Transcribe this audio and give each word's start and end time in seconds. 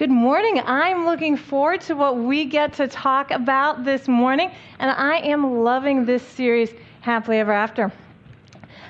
Good 0.00 0.08
morning. 0.10 0.62
I'm 0.64 1.04
looking 1.04 1.36
forward 1.36 1.82
to 1.82 1.94
what 1.94 2.16
we 2.16 2.46
get 2.46 2.72
to 2.72 2.88
talk 2.88 3.30
about 3.30 3.84
this 3.84 4.08
morning, 4.08 4.50
and 4.78 4.90
I 4.90 5.18
am 5.18 5.62
loving 5.62 6.06
this 6.06 6.22
series, 6.22 6.72
Happily 7.02 7.36
Ever 7.36 7.52
After. 7.52 7.84
Uh, 7.84 7.90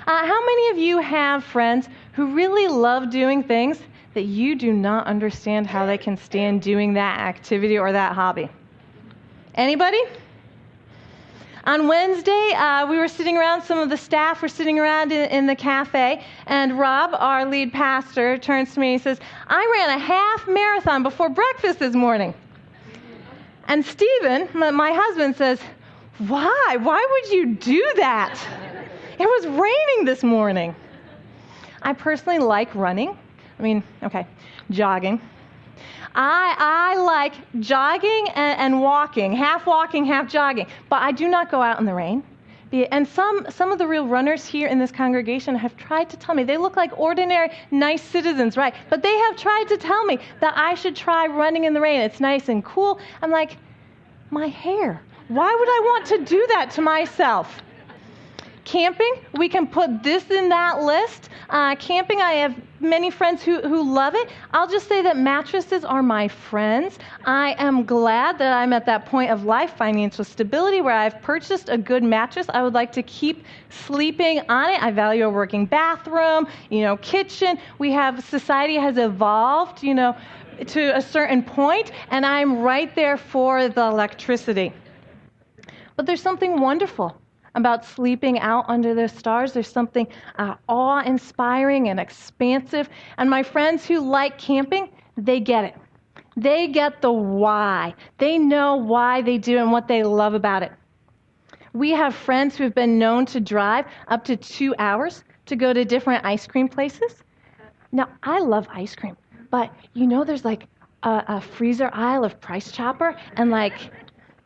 how 0.06 0.46
many 0.46 0.68
of 0.70 0.78
you 0.78 0.98
have 0.98 1.42
friends 1.42 1.88
who 2.12 2.26
really 2.26 2.68
love 2.68 3.10
doing 3.10 3.42
things 3.42 3.80
that 4.14 4.26
you 4.26 4.54
do 4.54 4.72
not 4.72 5.08
understand 5.08 5.66
how 5.66 5.84
they 5.84 5.98
can 5.98 6.16
stand 6.16 6.62
doing 6.62 6.92
that 6.92 7.18
activity 7.18 7.76
or 7.76 7.90
that 7.90 8.14
hobby? 8.14 8.48
Anybody? 9.56 9.98
On 11.64 11.88
Wednesday, 11.88 12.52
uh, 12.56 12.86
we 12.86 12.96
were 12.96 13.08
sitting 13.08 13.36
around, 13.36 13.62
some 13.62 13.78
of 13.78 13.90
the 13.90 13.96
staff 13.96 14.40
were 14.40 14.48
sitting 14.48 14.78
around 14.78 15.12
in, 15.12 15.28
in, 15.30 15.46
the 15.46 15.54
cafe, 15.54 16.24
and 16.46 16.78
Rob, 16.78 17.10
our 17.12 17.44
lead 17.44 17.72
pastor, 17.72 18.38
turns 18.38 18.72
to 18.74 18.80
me 18.80 18.94
and 18.94 19.02
says, 19.02 19.20
I 19.46 19.70
ran 19.76 19.98
a 19.98 20.00
half 20.00 20.48
marathon 20.48 21.02
before 21.02 21.28
breakfast 21.28 21.78
this 21.78 21.94
morning. 21.94 22.32
And 23.68 23.84
Stephen, 23.84 24.48
my, 24.54 24.70
my 24.70 24.92
husband, 24.92 25.36
says, 25.36 25.60
Why? 26.18 26.78
Why 26.80 27.06
would 27.10 27.32
you 27.32 27.54
do 27.54 27.92
that? 27.96 28.38
It 29.18 29.26
was 29.26 29.46
raining 29.46 30.06
this 30.06 30.24
morning. 30.24 30.74
I 31.82 31.92
personally 31.92 32.38
like 32.38 32.74
running. 32.74 33.16
I 33.58 33.62
mean, 33.62 33.82
okay, 34.02 34.26
jogging. 34.70 35.20
I, 36.14 36.54
I 36.58 36.96
like 36.96 37.34
jogging 37.60 38.28
and, 38.34 38.58
and 38.60 38.80
walking, 38.80 39.32
half 39.32 39.66
walking, 39.66 40.04
half 40.04 40.28
jogging, 40.28 40.66
but 40.88 41.02
I 41.02 41.12
do 41.12 41.28
not 41.28 41.50
go 41.50 41.62
out 41.62 41.78
in 41.78 41.86
the 41.86 41.94
rain. 41.94 42.22
And 42.72 43.06
some, 43.06 43.46
some 43.50 43.72
of 43.72 43.78
the 43.78 43.86
real 43.86 44.06
runners 44.06 44.44
here 44.44 44.68
in 44.68 44.78
this 44.78 44.92
congregation 44.92 45.56
have 45.56 45.76
tried 45.76 46.08
to 46.10 46.16
tell 46.16 46.36
me, 46.36 46.44
they 46.44 46.56
look 46.56 46.76
like 46.76 46.96
ordinary, 46.98 47.50
nice 47.72 48.00
citizens, 48.00 48.56
right? 48.56 48.74
But 48.88 49.02
they 49.02 49.16
have 49.16 49.36
tried 49.36 49.64
to 49.68 49.76
tell 49.76 50.04
me 50.04 50.18
that 50.40 50.56
I 50.56 50.74
should 50.74 50.94
try 50.94 51.26
running 51.26 51.64
in 51.64 51.74
the 51.74 51.80
rain. 51.80 52.00
It's 52.00 52.20
nice 52.20 52.48
and 52.48 52.64
cool. 52.64 53.00
I'm 53.22 53.32
like, 53.32 53.56
my 54.30 54.46
hair. 54.46 55.02
Why 55.26 55.54
would 55.58 55.68
I 55.68 55.80
want 55.84 56.06
to 56.06 56.24
do 56.24 56.46
that 56.50 56.70
to 56.72 56.80
myself? 56.80 57.60
Camping, 58.70 59.14
we 59.36 59.48
can 59.48 59.66
put 59.66 60.04
this 60.04 60.30
in 60.30 60.48
that 60.50 60.80
list. 60.80 61.28
Uh, 61.48 61.74
camping, 61.74 62.20
I 62.22 62.34
have 62.34 62.54
many 62.78 63.10
friends 63.10 63.42
who, 63.42 63.60
who 63.62 63.82
love 63.82 64.14
it. 64.14 64.30
I'll 64.52 64.68
just 64.68 64.86
say 64.86 65.02
that 65.02 65.16
mattresses 65.16 65.84
are 65.84 66.04
my 66.04 66.28
friends. 66.28 66.96
I 67.24 67.56
am 67.58 67.84
glad 67.84 68.38
that 68.38 68.52
I'm 68.52 68.72
at 68.72 68.86
that 68.86 69.06
point 69.06 69.32
of 69.32 69.44
life, 69.44 69.72
financial 69.76 70.22
stability, 70.22 70.82
where 70.82 70.94
I've 70.94 71.20
purchased 71.20 71.68
a 71.68 71.76
good 71.76 72.04
mattress. 72.04 72.46
I 72.48 72.62
would 72.62 72.72
like 72.72 72.92
to 72.92 73.02
keep 73.02 73.44
sleeping 73.70 74.38
on 74.48 74.70
it. 74.70 74.80
I 74.80 74.92
value 74.92 75.26
a 75.26 75.30
working 75.30 75.66
bathroom, 75.66 76.46
you 76.68 76.82
know, 76.82 76.96
kitchen. 76.98 77.58
We 77.80 77.90
have, 77.90 78.22
society 78.22 78.76
has 78.76 78.98
evolved, 78.98 79.82
you 79.82 79.94
know, 79.94 80.16
to 80.64 80.96
a 80.96 81.02
certain 81.02 81.42
point, 81.42 81.90
and 82.10 82.24
I'm 82.24 82.60
right 82.60 82.94
there 82.94 83.16
for 83.16 83.66
the 83.66 83.82
electricity. 83.82 84.72
But 85.96 86.06
there's 86.06 86.22
something 86.22 86.60
wonderful 86.60 87.20
about 87.54 87.84
sleeping 87.84 88.38
out 88.40 88.64
under 88.68 88.94
the 88.94 89.08
stars. 89.08 89.52
There's 89.52 89.68
something 89.68 90.06
uh, 90.38 90.54
awe 90.68 91.02
inspiring 91.02 91.88
and 91.88 91.98
expansive. 92.00 92.88
And 93.18 93.28
my 93.30 93.42
friends 93.42 93.86
who 93.86 94.00
like 94.00 94.38
camping, 94.38 94.90
they 95.16 95.40
get 95.40 95.64
it. 95.64 95.74
They 96.36 96.68
get 96.68 97.02
the 97.02 97.12
why. 97.12 97.94
They 98.18 98.38
know 98.38 98.76
why 98.76 99.22
they 99.22 99.38
do 99.38 99.58
and 99.58 99.72
what 99.72 99.88
they 99.88 100.02
love 100.02 100.34
about 100.34 100.62
it. 100.62 100.72
We 101.72 101.90
have 101.90 102.14
friends 102.14 102.56
who've 102.56 102.74
been 102.74 102.98
known 102.98 103.26
to 103.26 103.40
drive 103.40 103.86
up 104.08 104.24
to 104.24 104.36
two 104.36 104.74
hours 104.78 105.24
to 105.46 105.56
go 105.56 105.72
to 105.72 105.84
different 105.84 106.24
ice 106.24 106.46
cream 106.46 106.68
places. 106.68 107.22
Now, 107.92 108.08
I 108.22 108.40
love 108.40 108.68
ice 108.72 108.94
cream, 108.94 109.16
but 109.50 109.72
you 109.94 110.06
know, 110.06 110.24
there's 110.24 110.44
like 110.44 110.66
a, 111.02 111.24
a 111.28 111.40
freezer 111.40 111.90
aisle 111.92 112.24
of 112.24 112.40
Price 112.40 112.70
Chopper, 112.72 113.16
and 113.36 113.50
like 113.50 113.90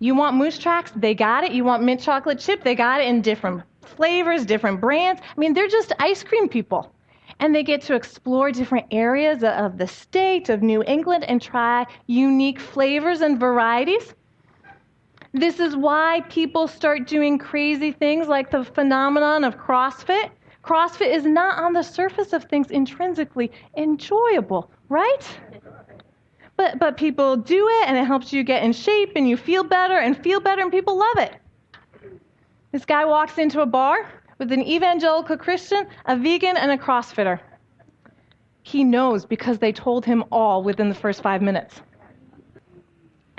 you 0.05 0.15
want 0.15 0.37
Moose 0.37 0.59
Tracks? 0.59 0.93
They 0.95 1.15
got 1.15 1.45
it. 1.45 1.53
You 1.53 1.65
want 1.65 1.83
mint 1.83 1.99
chocolate 1.99 2.39
chip? 2.39 2.63
They 2.63 2.75
got 2.75 3.01
it 3.01 3.09
in 3.09 3.23
different 3.23 3.63
flavors, 3.81 4.45
different 4.45 4.79
brands. 4.79 5.23
I 5.23 5.41
mean, 5.41 5.55
they're 5.55 5.67
just 5.67 5.95
ice 5.99 6.23
cream 6.23 6.47
people. 6.47 6.93
And 7.41 7.55
they 7.55 7.63
get 7.63 7.81
to 7.83 7.95
explore 7.95 8.53
different 8.53 8.87
areas 8.91 9.43
of 9.43 9.79
the 9.79 9.87
state, 9.87 10.51
of 10.51 10.63
New 10.63 10.83
England, 10.83 11.25
and 11.25 11.41
try 11.41 11.87
unique 12.07 12.61
flavors 12.61 13.23
and 13.23 13.41
varieties. 13.41 14.15
This 15.33 15.59
is 15.59 15.75
why 15.75 16.23
people 16.29 16.69
start 16.69 17.07
doing 17.07 17.39
crazy 17.39 17.91
things 17.91 18.29
like 18.29 18.51
the 18.51 18.63
phenomenon 18.63 19.43
of 19.43 19.57
CrossFit. 19.57 20.31
CrossFit 20.63 21.15
is 21.15 21.25
not 21.25 21.59
on 21.59 21.73
the 21.73 21.83
surface 21.83 22.35
of 22.35 22.45
things 22.45 22.71
intrinsically 22.71 23.51
enjoyable, 23.77 24.71
right? 24.91 25.27
But, 26.57 26.79
but 26.79 26.97
people 26.97 27.37
do 27.37 27.69
it 27.69 27.89
and 27.89 27.97
it 27.97 28.05
helps 28.05 28.33
you 28.33 28.45
get 28.45 28.63
in 28.63 28.73
shape 28.73 29.13
and 29.17 29.29
you 29.29 29.37
feel 29.37 29.65
better 29.65 29.99
and 29.99 30.17
feel 30.17 30.41
better 30.41 30.63
and 30.63 30.71
people 30.71 30.97
love 30.97 31.19
it. 31.19 31.35
This 32.71 32.85
guy 32.85 33.05
walks 33.05 33.39
into 33.39 33.61
a 33.61 33.67
bar 33.67 34.09
with 34.39 34.53
an 34.53 34.63
evangelical 34.63 35.37
Christian, 35.37 35.87
a 36.07 36.17
vegan, 36.17 36.57
and 36.57 36.71
a 36.71 36.79
CrossFitter. 36.79 37.41
He 38.63 38.83
knows 38.83 39.27
because 39.27 39.59
they 39.59 39.73
told 39.73 40.05
him 40.05 40.25
all 40.33 40.63
within 40.63 40.89
the 40.89 40.95
first 40.95 41.23
five 41.23 41.43
minutes. 41.43 41.81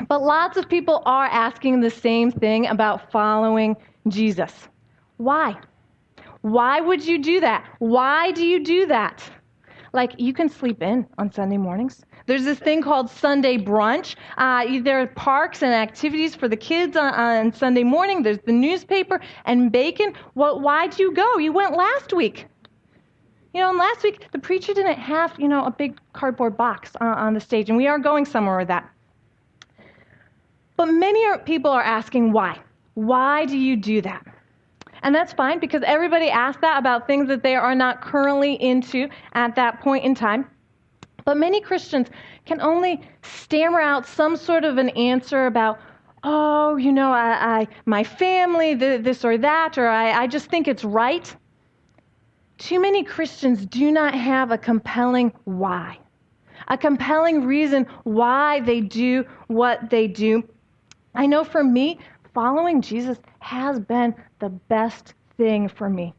But 0.07 0.21
lots 0.21 0.57
of 0.57 0.69
people 0.69 1.01
are 1.05 1.25
asking 1.25 1.81
the 1.81 1.89
same 1.89 2.31
thing 2.31 2.67
about 2.67 3.11
following 3.11 3.75
Jesus. 4.07 4.67
Why? 5.17 5.57
Why 6.41 6.79
would 6.79 7.03
you 7.05 7.17
do 7.21 7.39
that? 7.39 7.65
Why 7.79 8.31
do 8.31 8.45
you 8.45 8.63
do 8.63 8.85
that? 8.87 9.23
Like, 9.95 10.13
you 10.17 10.33
can 10.33 10.49
sleep 10.49 10.83
in 10.83 11.07
on 11.17 11.31
Sunday 11.31 11.55
mornings. 11.55 12.03
There's 12.25 12.43
this 12.43 12.59
thing 12.59 12.81
called 12.81 13.09
Sunday 13.09 13.57
brunch. 13.57 14.15
Uh, 14.37 14.81
there 14.83 14.99
are 14.99 15.07
parks 15.07 15.63
and 15.63 15.73
activities 15.73 16.35
for 16.35 16.49
the 16.49 16.57
kids 16.57 16.97
on, 16.97 17.13
on 17.13 17.53
Sunday 17.53 17.83
morning. 17.83 18.21
There's 18.21 18.39
the 18.45 18.51
newspaper 18.51 19.21
and 19.45 19.71
bacon. 19.71 20.13
Well, 20.35 20.59
why'd 20.59 20.99
you 20.99 21.13
go? 21.13 21.37
You 21.37 21.53
went 21.53 21.77
last 21.77 22.11
week. 22.11 22.45
You 23.53 23.61
know, 23.61 23.69
and 23.69 23.77
last 23.77 24.03
week 24.03 24.27
the 24.33 24.39
preacher 24.39 24.73
didn't 24.73 24.97
have, 24.97 25.33
you 25.39 25.47
know, 25.47 25.63
a 25.63 25.71
big 25.71 25.97
cardboard 26.11 26.57
box 26.57 26.91
uh, 26.99 27.05
on 27.05 27.33
the 27.33 27.39
stage, 27.39 27.69
and 27.69 27.77
we 27.77 27.87
are 27.87 27.97
going 27.97 28.25
somewhere 28.25 28.57
with 28.57 28.67
that. 28.67 28.89
But 30.75 30.87
many 30.87 31.25
are, 31.25 31.39
people 31.39 31.71
are 31.71 31.81
asking 31.81 32.33
why. 32.33 32.59
Why 32.95 33.45
do 33.45 33.57
you 33.57 33.77
do 33.77 34.01
that? 34.01 34.25
And 35.05 35.13
that's 35.13 35.33
fine 35.33 35.59
because 35.59 35.83
everybody 35.85 36.31
asks 36.31 36.61
that 36.61 36.79
about 36.79 37.05
things 37.05 37.27
that 37.27 37.43
they 37.43 37.55
are 37.55 37.75
not 37.75 38.01
currently 38.01 38.55
into 38.55 39.07
at 39.33 39.53
that 39.55 39.79
point 39.79 40.03
in 40.03 40.15
time. 40.15 40.49
But 41.25 41.37
many 41.37 41.61
Christians 41.61 42.07
can 42.45 42.59
only 42.59 43.01
stammer 43.21 43.79
out 43.79 44.07
some 44.07 44.35
sort 44.35 44.65
of 44.65 44.79
an 44.79 44.89
answer 44.89 45.45
about, 45.45 45.79
oh, 46.23 46.77
you 46.77 46.91
know, 46.91 47.11
I, 47.11 47.59
I 47.59 47.67
my 47.85 48.03
family, 48.03 48.73
this 48.73 49.23
or 49.23 49.37
that, 49.37 49.77
or 49.77 49.87
I, 49.87 50.23
I 50.23 50.27
just 50.27 50.49
think 50.49 50.67
it's 50.67 50.83
right. 50.83 51.35
Too 52.57 52.81
many 52.81 53.03
Christians 53.03 53.63
do 53.67 53.91
not 53.91 54.15
have 54.15 54.51
a 54.51 54.57
compelling 54.57 55.31
why, 55.43 55.99
a 56.67 56.79
compelling 56.79 57.45
reason 57.45 57.85
why 58.05 58.61
they 58.61 58.81
do 58.81 59.23
what 59.47 59.91
they 59.91 60.07
do. 60.07 60.43
I 61.13 61.27
know 61.27 61.43
for 61.43 61.63
me, 61.63 61.99
following 62.35 62.81
Jesus 62.81 63.17
has 63.39 63.79
been 63.79 64.13
the 64.39 64.49
best 64.49 65.15
thing 65.37 65.69
for 65.69 65.89
me. 65.89 66.13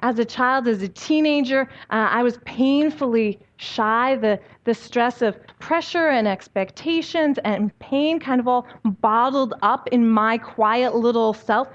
As 0.00 0.20
a 0.20 0.24
child, 0.24 0.68
as 0.68 0.82
a 0.82 0.88
teenager, 0.88 1.62
uh, 1.90 2.08
I 2.10 2.22
was 2.22 2.38
painfully 2.44 3.40
shy. 3.56 4.14
The, 4.14 4.38
the 4.62 4.74
stress 4.74 5.22
of 5.22 5.36
pressure 5.58 6.10
and 6.10 6.28
expectations 6.28 7.38
and 7.44 7.76
pain 7.80 8.20
kind 8.20 8.40
of 8.40 8.46
all 8.46 8.66
bottled 8.84 9.54
up 9.62 9.88
in 9.88 10.08
my 10.08 10.38
quiet 10.38 10.94
little 10.94 11.32
self. 11.32 11.66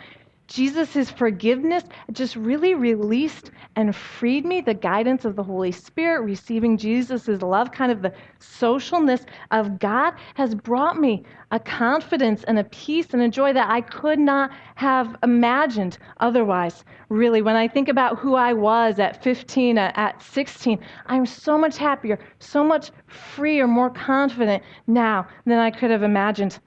Jesus' 0.53 1.09
forgiveness 1.09 1.83
just 2.11 2.35
really 2.35 2.75
released 2.75 3.49
and 3.75 3.95
freed 3.95 4.45
me. 4.45 4.61
The 4.61 4.75
guidance 4.75 5.25
of 5.25 5.35
the 5.35 5.41
Holy 5.41 5.71
Spirit, 5.71 6.21
receiving 6.21 6.77
Jesus' 6.77 7.27
love, 7.41 7.71
kind 7.71 7.91
of 7.91 8.03
the 8.03 8.13
socialness 8.39 9.25
of 9.49 9.79
God, 9.79 10.13
has 10.35 10.53
brought 10.53 10.99
me 10.99 11.23
a 11.49 11.59
confidence 11.59 12.43
and 12.43 12.59
a 12.59 12.65
peace 12.65 13.15
and 13.15 13.23
a 13.23 13.29
joy 13.29 13.51
that 13.53 13.67
I 13.67 13.81
could 13.81 14.19
not 14.19 14.51
have 14.75 15.15
imagined 15.23 15.97
otherwise. 16.19 16.85
Really, 17.09 17.41
when 17.41 17.55
I 17.55 17.67
think 17.67 17.89
about 17.89 18.19
who 18.19 18.35
I 18.35 18.53
was 18.53 18.99
at 18.99 19.23
15, 19.23 19.79
uh, 19.79 19.91
at 19.95 20.21
16, 20.21 20.77
I'm 21.07 21.25
so 21.25 21.57
much 21.57 21.77
happier, 21.77 22.19
so 22.37 22.63
much 22.63 22.91
freer, 23.07 23.65
more 23.65 23.89
confident 23.89 24.61
now 24.85 25.25
than 25.47 25.57
I 25.57 25.71
could 25.71 25.89
have 25.89 26.03
imagined 26.03 26.59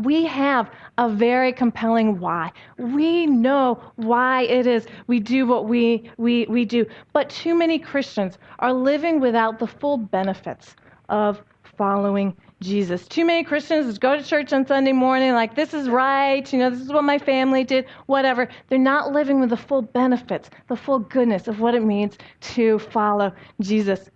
we 0.00 0.24
have 0.26 0.70
a 0.98 1.08
very 1.08 1.52
compelling 1.52 2.18
why. 2.18 2.50
We 2.78 3.26
know 3.26 3.80
why 3.96 4.42
it 4.42 4.66
is 4.66 4.86
we 5.06 5.20
do 5.20 5.46
what 5.46 5.66
we, 5.66 6.10
we, 6.16 6.46
we 6.46 6.64
do. 6.64 6.86
But 7.12 7.28
too 7.28 7.54
many 7.54 7.78
Christians 7.78 8.38
are 8.58 8.72
living 8.72 9.20
without 9.20 9.58
the 9.58 9.66
full 9.66 9.98
benefits 9.98 10.76
of 11.08 11.42
following 11.76 12.36
Jesus. 12.60 13.06
Too 13.08 13.24
many 13.24 13.44
Christians 13.44 13.98
go 13.98 14.16
to 14.16 14.22
church 14.22 14.52
on 14.52 14.66
Sunday 14.66 14.92
morning 14.92 15.32
like, 15.32 15.56
this 15.56 15.74
is 15.74 15.88
right, 15.88 16.50
you 16.52 16.58
know, 16.58 16.70
this 16.70 16.80
is 16.80 16.92
what 16.92 17.04
my 17.04 17.18
family 17.18 17.64
did, 17.64 17.86
whatever. 18.06 18.48
They're 18.68 18.78
not 18.78 19.12
living 19.12 19.40
with 19.40 19.50
the 19.50 19.56
full 19.56 19.82
benefits, 19.82 20.48
the 20.68 20.76
full 20.76 21.00
goodness 21.00 21.48
of 21.48 21.60
what 21.60 21.74
it 21.74 21.82
means 21.82 22.16
to 22.54 22.78
follow 22.78 23.32
Jesus. 23.60 24.10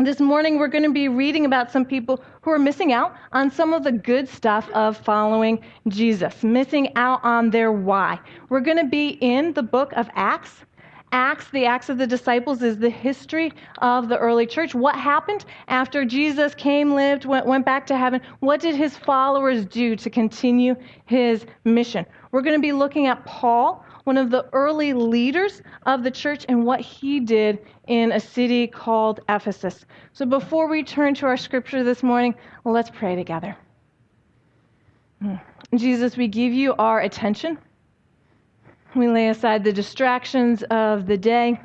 This 0.00 0.20
morning, 0.20 0.60
we're 0.60 0.68
going 0.68 0.84
to 0.84 0.92
be 0.92 1.08
reading 1.08 1.44
about 1.44 1.72
some 1.72 1.84
people 1.84 2.22
who 2.42 2.52
are 2.52 2.58
missing 2.58 2.92
out 2.92 3.16
on 3.32 3.50
some 3.50 3.74
of 3.74 3.82
the 3.82 3.90
good 3.90 4.28
stuff 4.28 4.70
of 4.70 4.96
following 4.96 5.58
Jesus, 5.88 6.44
missing 6.44 6.94
out 6.94 7.18
on 7.24 7.50
their 7.50 7.72
why. 7.72 8.20
We're 8.48 8.60
going 8.60 8.76
to 8.76 8.84
be 8.84 9.18
in 9.20 9.54
the 9.54 9.62
book 9.64 9.92
of 9.94 10.08
Acts. 10.14 10.64
Acts, 11.10 11.50
the 11.50 11.66
Acts 11.66 11.88
of 11.88 11.98
the 11.98 12.06
Disciples, 12.06 12.62
is 12.62 12.78
the 12.78 12.88
history 12.88 13.52
of 13.78 14.08
the 14.08 14.16
early 14.16 14.46
church. 14.46 14.72
What 14.72 14.94
happened 14.94 15.44
after 15.66 16.04
Jesus 16.04 16.54
came, 16.54 16.94
lived, 16.94 17.24
went, 17.24 17.46
went 17.46 17.66
back 17.66 17.84
to 17.88 17.96
heaven? 17.96 18.20
What 18.38 18.60
did 18.60 18.76
his 18.76 18.96
followers 18.96 19.64
do 19.64 19.96
to 19.96 20.10
continue 20.10 20.76
his 21.06 21.44
mission? 21.64 22.06
We're 22.30 22.42
going 22.42 22.56
to 22.56 22.62
be 22.62 22.72
looking 22.72 23.08
at 23.08 23.24
Paul, 23.24 23.84
one 24.08 24.16
of 24.16 24.30
the 24.30 24.46
early 24.54 24.94
leaders 24.94 25.60
of 25.84 26.02
the 26.02 26.10
church, 26.10 26.46
and 26.48 26.64
what 26.64 26.80
he 26.80 27.20
did 27.20 27.58
in 27.88 28.10
a 28.12 28.18
city 28.18 28.66
called 28.66 29.20
Ephesus. 29.28 29.84
So 30.14 30.24
before 30.24 30.66
we 30.66 30.82
turn 30.82 31.14
to 31.16 31.26
our 31.26 31.36
scripture 31.36 31.84
this 31.84 32.02
morning, 32.02 32.34
let's 32.64 32.88
pray 32.88 33.16
together. 33.16 33.54
Hmm. 35.20 35.34
Jesus, 35.76 36.16
we 36.16 36.26
give 36.26 36.54
you 36.54 36.74
our 36.78 37.00
attention. 37.00 37.58
We 38.94 39.08
lay 39.08 39.28
aside 39.28 39.62
the 39.62 39.74
distractions 39.74 40.62
of 40.70 41.06
the 41.06 41.18
day. 41.18 41.60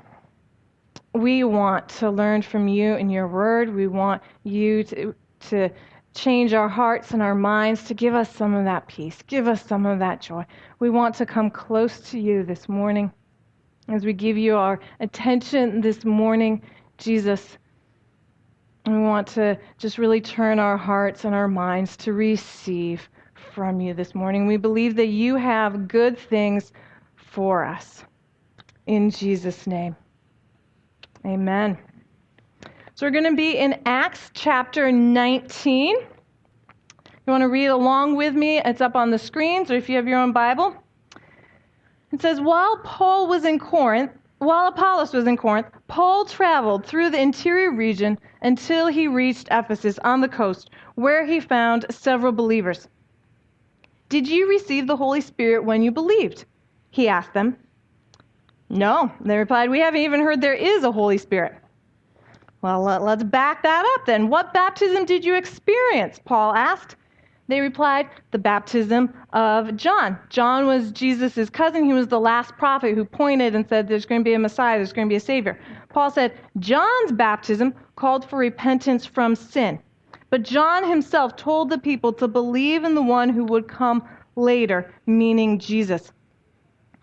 We 1.13 1.45
want 1.45 1.87
to 1.99 2.09
learn 2.09 2.41
from 2.41 2.67
you 2.67 2.95
and 2.95 3.09
your 3.09 3.29
word. 3.29 3.73
We 3.73 3.87
want 3.87 4.21
you 4.43 4.83
to, 4.83 5.15
to 5.47 5.69
change 6.13 6.53
our 6.53 6.69
hearts 6.69 7.11
and 7.11 7.21
our 7.21 7.35
minds, 7.35 7.83
to 7.85 7.93
give 7.93 8.13
us 8.13 8.33
some 8.33 8.53
of 8.53 8.65
that 8.65 8.87
peace, 8.87 9.21
give 9.27 9.47
us 9.47 9.65
some 9.65 9.85
of 9.85 9.99
that 9.99 10.21
joy. 10.21 10.45
We 10.79 10.89
want 10.89 11.15
to 11.15 11.25
come 11.25 11.49
close 11.49 11.99
to 12.11 12.19
you 12.19 12.43
this 12.43 12.69
morning. 12.69 13.11
As 13.89 14.05
we 14.05 14.13
give 14.13 14.37
you 14.37 14.55
our 14.55 14.79
attention 14.99 15.81
this 15.81 16.05
morning, 16.05 16.61
Jesus, 16.97 17.57
we 18.85 18.97
want 18.97 19.27
to 19.29 19.57
just 19.77 19.97
really 19.97 20.21
turn 20.21 20.59
our 20.59 20.77
hearts 20.77 21.25
and 21.25 21.33
our 21.33 21.47
minds 21.47 21.97
to 21.97 22.13
receive 22.13 23.09
from 23.53 23.81
you 23.81 23.93
this 23.93 24.13
morning. 24.15 24.47
We 24.47 24.57
believe 24.57 24.95
that 24.95 25.07
you 25.07 25.35
have 25.35 25.87
good 25.87 26.17
things 26.17 26.71
for 27.15 27.63
us. 27.63 28.03
In 28.87 29.09
Jesus' 29.09 29.67
name. 29.67 29.95
Amen. 31.25 31.77
So 32.95 33.07
we're 33.07 33.11
going 33.11 33.23
to 33.23 33.35
be 33.35 33.57
in 33.57 33.81
Acts 33.87 34.29
chapter 34.35 34.91
19. 34.91 35.95
You 35.95 36.05
want 37.25 37.41
to 37.41 37.47
read 37.47 37.67
along 37.67 38.15
with 38.17 38.35
me? 38.35 38.61
It's 38.63 38.81
up 38.81 38.95
on 38.95 39.09
the 39.09 39.17
screens, 39.17 39.71
or 39.71 39.73
if 39.73 39.89
you 39.89 39.95
have 39.95 40.07
your 40.07 40.19
own 40.19 40.31
Bible. 40.31 40.75
It 42.11 42.21
says, 42.21 42.39
While 42.39 42.77
Paul 42.83 43.27
was 43.27 43.45
in 43.45 43.57
Corinth, 43.57 44.11
while 44.37 44.67
Apollos 44.67 45.11
was 45.11 45.25
in 45.25 45.37
Corinth, 45.37 45.65
Paul 45.87 46.25
traveled 46.25 46.85
through 46.85 47.09
the 47.09 47.19
interior 47.19 47.71
region 47.71 48.19
until 48.43 48.85
he 48.85 49.07
reached 49.07 49.47
Ephesus 49.49 49.97
on 50.03 50.21
the 50.21 50.29
coast, 50.29 50.69
where 50.93 51.25
he 51.25 51.39
found 51.39 51.87
several 51.89 52.31
believers. 52.31 52.87
Did 54.09 54.27
you 54.27 54.47
receive 54.47 54.85
the 54.85 54.97
Holy 54.97 55.21
Spirit 55.21 55.65
when 55.65 55.81
you 55.81 55.89
believed? 55.89 56.45
He 56.91 57.07
asked 57.07 57.33
them. 57.33 57.57
No, 58.69 59.11
they 59.19 59.37
replied, 59.37 59.71
We 59.71 59.79
haven't 59.79 60.01
even 60.01 60.21
heard 60.21 60.41
there 60.41 60.53
is 60.53 60.83
a 60.83 60.91
Holy 60.91 61.17
Spirit. 61.17 61.55
Well, 62.63 62.81
let's 62.81 63.25
back 63.25 63.61
that 63.63 63.85
up 63.93 64.05
then. 64.05 64.29
What 64.29 64.53
baptism 64.53 65.03
did 65.03 65.25
you 65.25 65.35
experience? 65.35 66.17
Paul 66.23 66.55
asked. 66.55 66.95
They 67.49 67.59
replied, 67.59 68.07
The 68.31 68.37
baptism 68.37 69.13
of 69.33 69.75
John. 69.75 70.17
John 70.29 70.65
was 70.65 70.93
Jesus' 70.93 71.49
cousin. 71.49 71.83
He 71.83 71.91
was 71.91 72.07
the 72.07 72.21
last 72.21 72.55
prophet 72.57 72.95
who 72.95 73.03
pointed 73.03 73.53
and 73.53 73.67
said, 73.67 73.89
There's 73.89 74.05
going 74.05 74.21
to 74.21 74.23
be 74.23 74.33
a 74.33 74.39
Messiah, 74.39 74.77
there's 74.77 74.93
going 74.93 75.09
to 75.09 75.11
be 75.11 75.17
a 75.17 75.19
Savior. 75.19 75.59
Paul 75.89 76.09
said, 76.09 76.39
John's 76.57 77.11
baptism 77.11 77.73
called 77.97 78.23
for 78.29 78.39
repentance 78.39 79.05
from 79.05 79.35
sin. 79.35 79.77
But 80.29 80.43
John 80.43 80.87
himself 80.87 81.35
told 81.35 81.69
the 81.69 81.77
people 81.77 82.13
to 82.13 82.29
believe 82.29 82.85
in 82.85 82.95
the 82.95 83.03
one 83.03 83.27
who 83.27 83.43
would 83.43 83.67
come 83.67 84.07
later, 84.37 84.89
meaning 85.05 85.59
Jesus. 85.59 86.13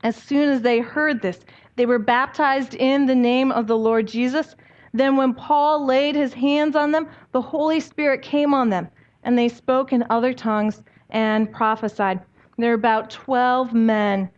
As 0.05 0.17
soon 0.17 0.49
as 0.49 0.63
they 0.63 0.79
heard 0.79 1.21
this, 1.21 1.41
they 1.77 1.85
were 1.85 1.99
baptized 1.99 2.75
in 2.75 3.05
the 3.05 3.15
name 3.15 3.53
of 3.53 3.67
the 3.67 3.77
Lord 3.77 4.09
Jesus. 4.09 4.57
Then, 4.93 5.17
when 5.17 5.35
Paul 5.35 5.87
laid 5.87 6.15
his 6.15 6.33
hands 6.33 6.75
on 6.75 6.91
them, 6.91 7.09
the 7.33 7.41
Holy 7.41 7.81
Spirit 7.81 8.23
came 8.23 8.53
on 8.55 8.71
them, 8.71 8.89
and 9.23 9.39
they 9.39 9.49
spoke 9.49 9.93
in 9.93 10.05
other 10.11 10.33
tongues 10.33 10.83
and 11.11 11.53
prophesied. 11.53 12.21
There 12.59 12.71
were 12.71 12.75
about 12.75 13.11
12 13.11 13.73
men 13.73 14.31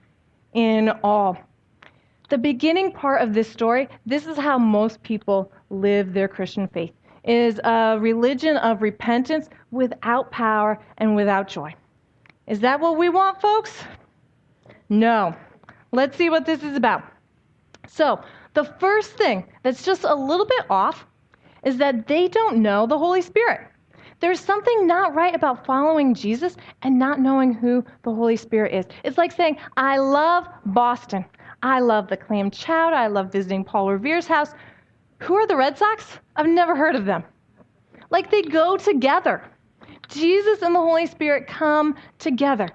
in 0.53 0.91
all. 1.03 1.39
The 2.29 2.39
beginning 2.39 2.93
part 2.93 3.21
of 3.23 3.35
this 3.35 3.51
story, 3.51 3.89
this 4.07 4.27
is 4.27 4.37
how 4.37 4.59
most 4.59 5.03
people 5.03 5.53
live 5.71 6.13
their 6.13 6.29
Christian 6.29 6.69
faith, 6.69 6.93
is 7.25 7.61
a 7.65 7.99
religion 8.01 8.57
of 8.59 8.83
repentance 8.83 9.49
without 9.71 10.31
power 10.31 10.83
and 10.99 11.15
without 11.15 11.49
joy. 11.49 11.75
Is 12.47 12.61
that 12.61 12.81
what 12.81 12.99
we 12.99 13.09
want, 13.09 13.41
folks? 13.41 13.85
No. 14.89 15.35
Let's 15.93 16.17
see 16.17 16.31
what 16.31 16.47
this 16.47 16.63
is 16.63 16.77
about. 16.77 17.03
So, 17.87 18.21
the 18.55 18.65
first 18.65 19.13
thing 19.13 19.45
that's 19.63 19.85
just 19.85 20.05
a 20.05 20.15
little 20.15 20.47
bit 20.47 20.67
off 20.71 21.07
is 21.65 21.79
that 21.79 22.07
they 22.07 22.29
don't 22.29 22.59
know 22.59 22.87
the 22.87 22.99
Holy 22.99 23.23
Spirit. 23.23 23.61
There's 24.21 24.41
something 24.41 24.87
not 24.87 25.15
right 25.15 25.35
about 25.35 25.67
following 25.67 26.15
Jesus 26.15 26.57
and 26.83 26.99
not 26.99 27.19
knowing 27.19 27.53
who 27.53 27.85
the 28.05 28.15
Holy 28.15 28.37
Spirit 28.37 28.73
is. 28.73 28.87
It's 29.05 29.19
like 29.19 29.33
saying, 29.33 29.57
I 29.77 29.99
love 29.99 30.47
Boston. 30.67 31.25
I 31.63 31.81
love 31.81 32.09
the 32.09 32.17
clam 32.17 32.51
chowder. 32.51 32.95
I 32.95 33.09
love 33.09 33.33
visiting 33.33 33.65
Paul 33.65 33.91
Revere's 33.91 34.27
house. 34.27 34.55
Who 35.21 35.35
are 35.35 35.47
the 35.47 35.57
Red 35.57 35.79
Sox? 35.79 36.19
I've 36.37 36.47
never 36.47 36.77
heard 36.77 36.95
of 36.95 37.05
them. 37.05 37.25
Like 38.11 38.31
they 38.31 38.43
go 38.43 38.77
together. 38.77 39.43
Jesus 40.09 40.63
and 40.63 40.75
the 40.75 40.81
Holy 40.81 41.07
Spirit 41.07 41.47
come 41.47 41.97
together. 42.19 42.69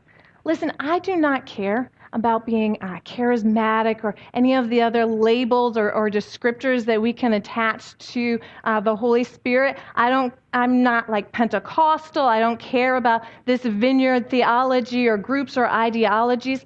Listen, 0.43 0.71
I 0.79 0.99
do 0.99 1.15
not 1.15 1.45
care 1.45 1.91
about 2.13 2.45
being 2.45 2.77
uh, 2.81 2.99
charismatic 3.05 4.03
or 4.03 4.15
any 4.33 4.55
of 4.55 4.69
the 4.69 4.81
other 4.81 5.05
labels 5.05 5.77
or, 5.77 5.91
or 5.91 6.09
descriptors 6.09 6.85
that 6.85 7.01
we 7.01 7.13
can 7.13 7.33
attach 7.33 7.97
to 7.97 8.39
uh, 8.63 8.79
the 8.79 8.95
Holy 8.95 9.23
Spirit. 9.23 9.77
I 9.95 10.09
don't. 10.09 10.33
I'm 10.53 10.81
not 10.81 11.09
like 11.09 11.31
Pentecostal. 11.31 12.25
I 12.25 12.39
don't 12.39 12.59
care 12.59 12.95
about 12.95 13.23
this 13.45 13.61
vineyard 13.61 14.29
theology 14.29 15.07
or 15.07 15.17
groups 15.17 15.57
or 15.57 15.67
ideologies. 15.67 16.65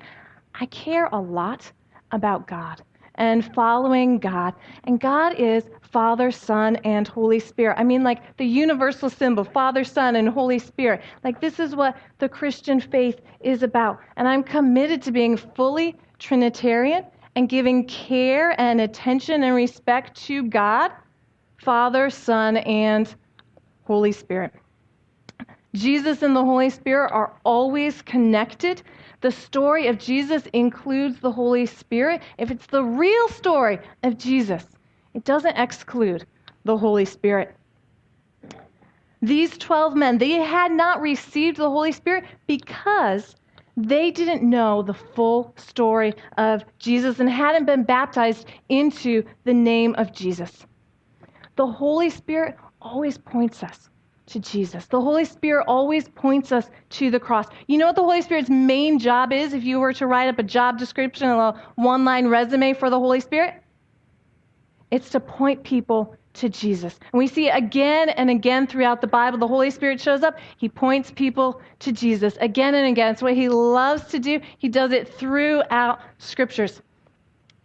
I 0.53 0.65
care 0.67 1.09
a 1.11 1.19
lot 1.19 1.71
about 2.11 2.47
God 2.47 2.81
and 3.21 3.53
following 3.53 4.17
God. 4.17 4.55
And 4.85 4.99
God 4.99 5.35
is 5.35 5.69
Father, 5.83 6.31
Son, 6.31 6.77
and 6.77 7.07
Holy 7.07 7.39
Spirit. 7.39 7.75
I 7.77 7.83
mean, 7.83 8.01
like 8.01 8.35
the 8.37 8.45
universal 8.45 9.11
symbol 9.11 9.43
Father, 9.43 9.83
Son, 9.83 10.15
and 10.15 10.27
Holy 10.27 10.57
Spirit. 10.57 11.03
Like, 11.23 11.39
this 11.39 11.59
is 11.59 11.75
what 11.75 11.95
the 12.17 12.27
Christian 12.27 12.79
faith 12.79 13.21
is 13.41 13.61
about. 13.61 13.99
And 14.17 14.27
I'm 14.27 14.41
committed 14.41 15.03
to 15.03 15.11
being 15.11 15.37
fully 15.37 15.95
Trinitarian 16.17 17.05
and 17.35 17.47
giving 17.47 17.85
care 17.85 18.59
and 18.59 18.81
attention 18.81 19.43
and 19.43 19.55
respect 19.55 20.19
to 20.25 20.41
God, 20.41 20.91
Father, 21.57 22.09
Son, 22.09 22.57
and 22.57 23.13
Holy 23.83 24.11
Spirit. 24.11 24.51
Jesus 25.75 26.23
and 26.23 26.35
the 26.35 26.43
Holy 26.43 26.71
Spirit 26.71 27.11
are 27.11 27.33
always 27.45 28.01
connected. 28.01 28.81
The 29.21 29.31
story 29.31 29.87
of 29.87 29.99
Jesus 29.99 30.47
includes 30.51 31.19
the 31.19 31.31
Holy 31.31 31.67
Spirit. 31.67 32.21
If 32.39 32.49
it's 32.49 32.65
the 32.65 32.83
real 32.83 33.27
story 33.29 33.79
of 34.01 34.17
Jesus, 34.17 34.65
it 35.13 35.23
doesn't 35.23 35.57
exclude 35.57 36.25
the 36.63 36.75
Holy 36.75 37.05
Spirit. 37.05 37.55
These 39.21 39.59
12 39.59 39.95
men, 39.95 40.17
they 40.17 40.31
had 40.31 40.71
not 40.71 41.01
received 41.01 41.57
the 41.57 41.69
Holy 41.69 41.91
Spirit 41.91 42.25
because 42.47 43.35
they 43.77 44.09
didn't 44.09 44.41
know 44.41 44.81
the 44.81 44.95
full 44.95 45.53
story 45.55 46.15
of 46.39 46.63
Jesus 46.79 47.19
and 47.19 47.29
hadn't 47.29 47.65
been 47.65 47.83
baptized 47.83 48.47
into 48.69 49.23
the 49.43 49.53
name 49.53 49.93
of 49.99 50.11
Jesus. 50.11 50.65
The 51.57 51.67
Holy 51.67 52.09
Spirit 52.09 52.57
always 52.81 53.19
points 53.19 53.61
us 53.61 53.90
to 54.31 54.39
Jesus. 54.39 54.85
The 54.85 54.99
Holy 54.99 55.25
Spirit 55.25 55.65
always 55.67 56.07
points 56.09 56.51
us 56.51 56.69
to 56.91 57.11
the 57.11 57.19
cross. 57.19 57.47
You 57.67 57.77
know 57.77 57.87
what 57.87 57.95
the 57.95 58.03
Holy 58.03 58.21
Spirit's 58.21 58.49
main 58.49 58.99
job 58.99 59.31
is 59.31 59.53
if 59.53 59.63
you 59.63 59.79
were 59.79 59.93
to 59.93 60.07
write 60.07 60.27
up 60.27 60.39
a 60.39 60.43
job 60.43 60.77
description 60.77 61.29
and 61.29 61.39
a 61.39 61.61
one 61.75 62.05
line 62.05 62.27
resume 62.27 62.73
for 62.73 62.89
the 62.89 62.99
Holy 62.99 63.19
Spirit? 63.19 63.55
It's 64.89 65.09
to 65.11 65.19
point 65.19 65.63
people 65.63 66.15
to 66.33 66.49
Jesus. 66.49 66.99
And 67.11 67.19
we 67.19 67.27
see 67.27 67.49
again 67.49 68.09
and 68.09 68.29
again 68.29 68.67
throughout 68.67 69.01
the 69.01 69.07
Bible, 69.07 69.37
the 69.37 69.47
Holy 69.47 69.69
Spirit 69.69 69.99
shows 69.99 70.23
up. 70.23 70.37
He 70.57 70.69
points 70.69 71.11
people 71.11 71.61
to 71.79 71.91
Jesus 71.91 72.37
again 72.39 72.75
and 72.75 72.87
again. 72.87 73.13
It's 73.13 73.21
what 73.21 73.33
he 73.33 73.49
loves 73.49 74.05
to 74.07 74.19
do. 74.19 74.39
He 74.57 74.69
does 74.69 74.91
it 74.91 75.07
throughout 75.07 75.99
scriptures. 76.19 76.81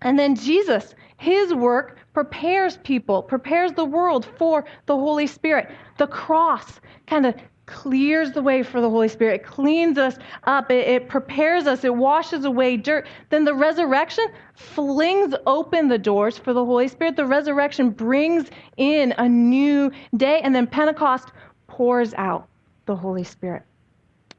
And 0.02 0.18
then 0.18 0.34
Jesus, 0.34 0.94
his 1.16 1.54
work 1.54 1.98
prepares 2.12 2.76
people, 2.78 3.22
prepares 3.22 3.72
the 3.72 3.84
world 3.84 4.26
for 4.38 4.64
the 4.86 4.96
Holy 4.96 5.26
Spirit. 5.26 5.70
The 5.98 6.06
cross 6.06 6.80
kind 7.06 7.26
of 7.26 7.34
clears 7.66 8.30
the 8.32 8.42
way 8.42 8.62
for 8.62 8.80
the 8.80 8.88
Holy 8.88 9.08
Spirit, 9.08 9.40
it 9.40 9.46
cleans 9.46 9.98
us 9.98 10.18
up, 10.44 10.70
it, 10.70 10.86
it, 10.86 11.08
prepares 11.08 11.66
us, 11.66 11.84
it 11.84 11.94
washes 11.94 12.44
away 12.44 12.76
dirt. 12.76 13.06
Then 13.30 13.44
the 13.44 13.54
resurrection 13.54 14.24
flings 14.54 15.34
open 15.46 15.88
the 15.88 15.98
doors 15.98 16.38
for 16.38 16.52
the 16.52 16.64
Holy 16.64 16.88
Spirit. 16.88 17.16
The 17.16 17.26
resurrection 17.26 17.90
brings 17.90 18.50
in 18.76 19.14
a 19.18 19.28
new 19.28 19.90
day, 20.16 20.40
and 20.42 20.54
then 20.54 20.66
Pentecost 20.66 21.32
pours 21.66 22.14
out 22.14 22.46
the 22.86 22.94
Holy 22.94 23.24
Spirit. 23.24 23.62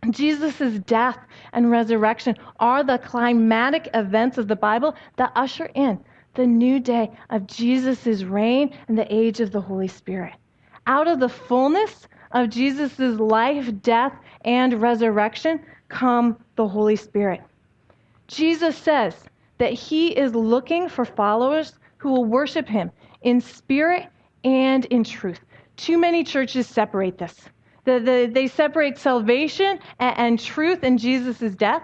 Jesus' 0.10 0.80
death 0.80 1.18
and 1.54 1.72
resurrection 1.72 2.36
are 2.60 2.84
the 2.84 2.98
climatic 2.98 3.90
events 3.94 4.38
of 4.38 4.48
the 4.48 4.56
Bible 4.56 4.96
that 5.18 5.32
usher 5.36 5.70
in 5.76 6.00
the 6.36 6.46
new 6.46 6.80
day 6.80 7.12
of 7.30 7.48
Jesus' 7.48 8.24
reign 8.24 8.74
and 8.88 8.98
the 8.98 9.14
age 9.14 9.40
of 9.40 9.52
the 9.52 9.62
Holy 9.62 9.88
Spirit. 9.88 10.34
Out 10.86 11.08
of 11.08 11.20
the 11.20 11.30
fullness 11.30 12.08
of 12.32 12.50
Jesus' 12.50 13.20
life, 13.20 13.70
death, 13.82 14.14
and 14.46 14.82
resurrection 14.82 15.60
come 15.90 16.38
the 16.56 16.68
Holy 16.68 16.96
Spirit. 16.96 17.42
Jesus 18.28 18.78
says 18.78 19.16
that 19.58 19.74
he 19.74 20.10
is 20.10 20.36
looking 20.36 20.90
for 20.90 21.06
followers 21.06 21.74
who 21.98 22.12
will 22.12 22.26
worship 22.26 22.68
him 22.68 22.92
in 23.22 23.42
spirit 23.42 24.08
and 24.44 24.86
in 24.86 25.04
truth. 25.04 25.40
Too 25.76 25.98
many 25.98 26.24
churches 26.24 26.68
separate 26.68 27.18
this. 27.18 27.50
The, 27.88 28.02
the, 28.02 28.30
they 28.30 28.48
separate 28.48 28.98
salvation 28.98 29.80
and, 30.00 30.18
and 30.18 30.40
truth 30.40 30.84
in 30.84 30.98
Jesus' 30.98 31.56
death 31.56 31.84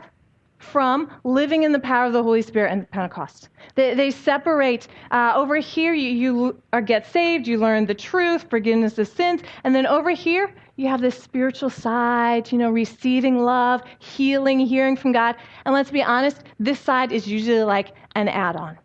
from 0.57 1.09
living 1.23 1.63
in 1.63 1.71
the 1.71 1.79
power 1.79 2.05
of 2.07 2.11
the 2.11 2.21
Holy 2.21 2.41
Spirit 2.41 2.73
and 2.73 2.91
Pentecost. 2.91 3.47
They, 3.75 3.95
they 3.95 4.11
separate. 4.11 4.89
Uh, 5.11 5.31
over 5.33 5.55
here, 5.55 5.93
you, 5.93 6.09
you 6.09 6.61
are, 6.73 6.81
get 6.81 7.09
saved, 7.09 7.47
you 7.47 7.57
learn 7.57 7.85
the 7.85 7.93
truth, 7.93 8.49
forgiveness 8.49 8.97
of 8.97 9.07
sins, 9.07 9.43
and 9.63 9.73
then 9.73 9.87
over 9.87 10.09
here, 10.09 10.53
you 10.75 10.89
have 10.89 10.99
this 10.99 11.17
spiritual 11.17 11.69
side, 11.69 12.51
you 12.51 12.57
know, 12.57 12.69
receiving 12.69 13.39
love, 13.39 13.81
healing, 13.99 14.59
hearing 14.59 14.97
from 14.97 15.13
God. 15.13 15.37
And 15.65 15.73
let's 15.73 15.91
be 15.91 16.03
honest, 16.03 16.43
this 16.59 16.81
side 16.81 17.13
is 17.13 17.27
usually 17.27 17.63
like 17.63 17.93
an 18.15 18.27
add 18.27 18.57
on. 18.57 18.77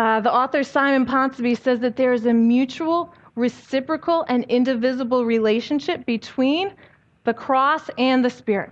Uh, 0.00 0.20
the 0.20 0.32
author 0.32 0.64
Simon 0.64 1.06
Ponsonby 1.06 1.56
says 1.56 1.78
that 1.78 1.94
there 1.94 2.12
is 2.12 2.26
a 2.26 2.34
mutual, 2.34 3.14
reciprocal, 3.34 4.24
and 4.28 4.44
indivisible 4.44 5.24
relationship 5.24 6.06
between 6.06 6.72
the 7.24 7.34
cross 7.34 7.88
and 7.98 8.24
the 8.24 8.30
Spirit. 8.30 8.70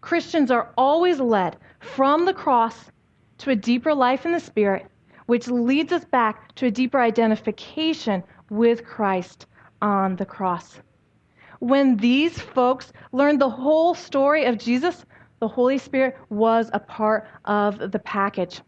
Christians 0.00 0.50
are 0.50 0.72
always 0.76 1.18
led 1.18 1.56
from 1.80 2.24
the 2.24 2.34
cross 2.34 2.90
to 3.38 3.50
a 3.50 3.56
deeper 3.56 3.94
life 3.94 4.26
in 4.26 4.32
the 4.32 4.40
Spirit, 4.40 4.86
which 5.26 5.48
leads 5.48 5.92
us 5.92 6.04
back 6.04 6.54
to 6.56 6.66
a 6.66 6.70
deeper 6.70 7.00
identification 7.00 8.22
with 8.50 8.84
Christ 8.84 9.46
on 9.82 10.16
the 10.16 10.26
cross. 10.26 10.80
When 11.58 11.96
these 11.96 12.38
folks 12.38 12.92
learned 13.12 13.40
the 13.40 13.50
whole 13.50 13.94
story 13.94 14.44
of 14.44 14.58
Jesus, 14.58 15.04
the 15.40 15.48
Holy 15.48 15.78
Spirit 15.78 16.16
was 16.28 16.70
a 16.72 16.80
part 16.80 17.28
of 17.44 17.90
the 17.92 17.98
package. 17.98 18.60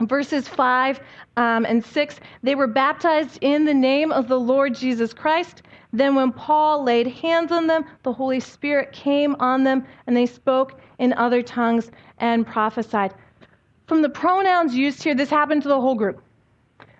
Verses 0.00 0.48
5 0.48 1.00
um, 1.36 1.66
and 1.66 1.84
6 1.84 2.20
they 2.42 2.54
were 2.54 2.66
baptized 2.66 3.38
in 3.42 3.64
the 3.64 3.74
name 3.74 4.12
of 4.12 4.28
the 4.28 4.40
Lord 4.40 4.74
Jesus 4.74 5.12
Christ. 5.12 5.62
Then, 5.92 6.14
when 6.14 6.32
Paul 6.32 6.84
laid 6.84 7.08
hands 7.08 7.50
on 7.50 7.66
them, 7.66 7.84
the 8.04 8.12
Holy 8.12 8.38
Spirit 8.40 8.92
came 8.92 9.34
on 9.40 9.64
them, 9.64 9.84
and 10.06 10.16
they 10.16 10.26
spoke 10.26 10.80
in 10.98 11.12
other 11.14 11.42
tongues 11.42 11.90
and 12.18 12.46
prophesied. 12.46 13.12
From 13.86 14.00
the 14.00 14.08
pronouns 14.08 14.74
used 14.74 15.02
here, 15.02 15.16
this 15.16 15.30
happened 15.30 15.62
to 15.62 15.68
the 15.68 15.80
whole 15.80 15.96
group. 15.96 16.22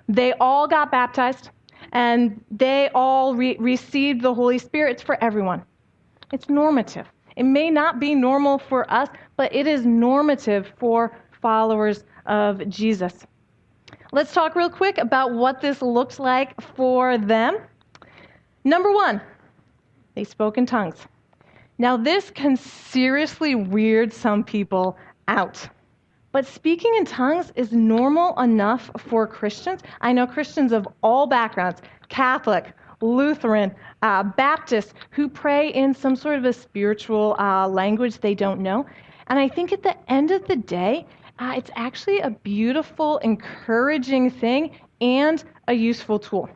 They 0.09 0.33
all 0.35 0.67
got 0.67 0.91
baptized, 0.91 1.51
and 1.93 2.45
they 2.51 2.91
all 2.95 3.37
re- 3.37 3.57
received 3.61 4.23
the 4.23 4.35
Holy 4.35 4.59
Spirit. 4.59 4.93
It's 4.93 5.03
for 5.03 5.23
everyone, 5.23 5.63
it's 6.33 6.49
normative. 6.49 7.07
It 7.37 7.45
may 7.45 7.71
not 7.71 8.01
be 8.01 8.15
normal 8.17 8.59
for 8.59 8.91
us, 8.93 9.09
but 9.37 9.55
it 9.55 9.69
is 9.69 9.87
normative 9.87 10.73
for 10.79 11.17
followers 11.41 12.05
of 12.27 12.69
Jesus. 12.69 13.27
Let's 14.13 14.33
talk 14.33 14.55
real 14.55 14.71
quick 14.71 14.99
about 14.99 15.33
what 15.33 15.61
this 15.61 15.83
looked 15.83 16.19
like 16.19 16.61
for 16.61 17.17
them. 17.17 17.59
Number 18.65 18.93
one, 18.93 19.21
they 20.15 20.25
spoke 20.25 20.59
in 20.59 20.67
tongues. 20.67 21.07
Now, 21.79 21.97
this 21.97 22.31
can 22.31 22.57
seriously 22.57 23.55
weird 23.55 24.13
some 24.13 24.45
people 24.45 24.97
out. 25.29 25.67
But 26.33 26.47
speaking 26.47 26.95
in 26.97 27.05
tongues 27.05 27.53
is 27.57 27.73
normal 27.73 28.39
enough 28.39 28.91
for 28.99 29.27
Christians. 29.27 29.81
I 30.01 30.13
know 30.13 30.27
Christians 30.27 30.73
of 30.73 30.87
all 31.03 31.27
backgrounds 31.27 31.81
Catholic, 32.09 32.73
Lutheran, 33.01 33.75
uh, 34.03 34.23
Baptist 34.23 34.95
who 35.11 35.29
pray 35.29 35.73
in 35.73 35.95
some 35.95 36.15
sort 36.15 36.37
of 36.37 36.45
a 36.45 36.53
spiritual 36.53 37.35
uh, 37.39 37.67
language 37.67 38.19
they 38.19 38.35
don't 38.35 38.61
know. 38.61 38.87
And 39.29 39.39
I 39.39 39.49
think 39.49 39.73
at 39.73 39.83
the 39.83 39.97
end 40.11 40.31
of 40.31 40.47
the 40.47 40.57
day, 40.57 41.07
uh, 41.41 41.55
it's 41.57 41.71
actually 41.75 42.21
a 42.21 42.31
beautiful, 42.31 43.19
encouraging 43.19 44.31
thing 44.31 44.77
and 45.01 45.43
a 45.69 45.73
useful 45.73 46.19
tool. 46.19 46.49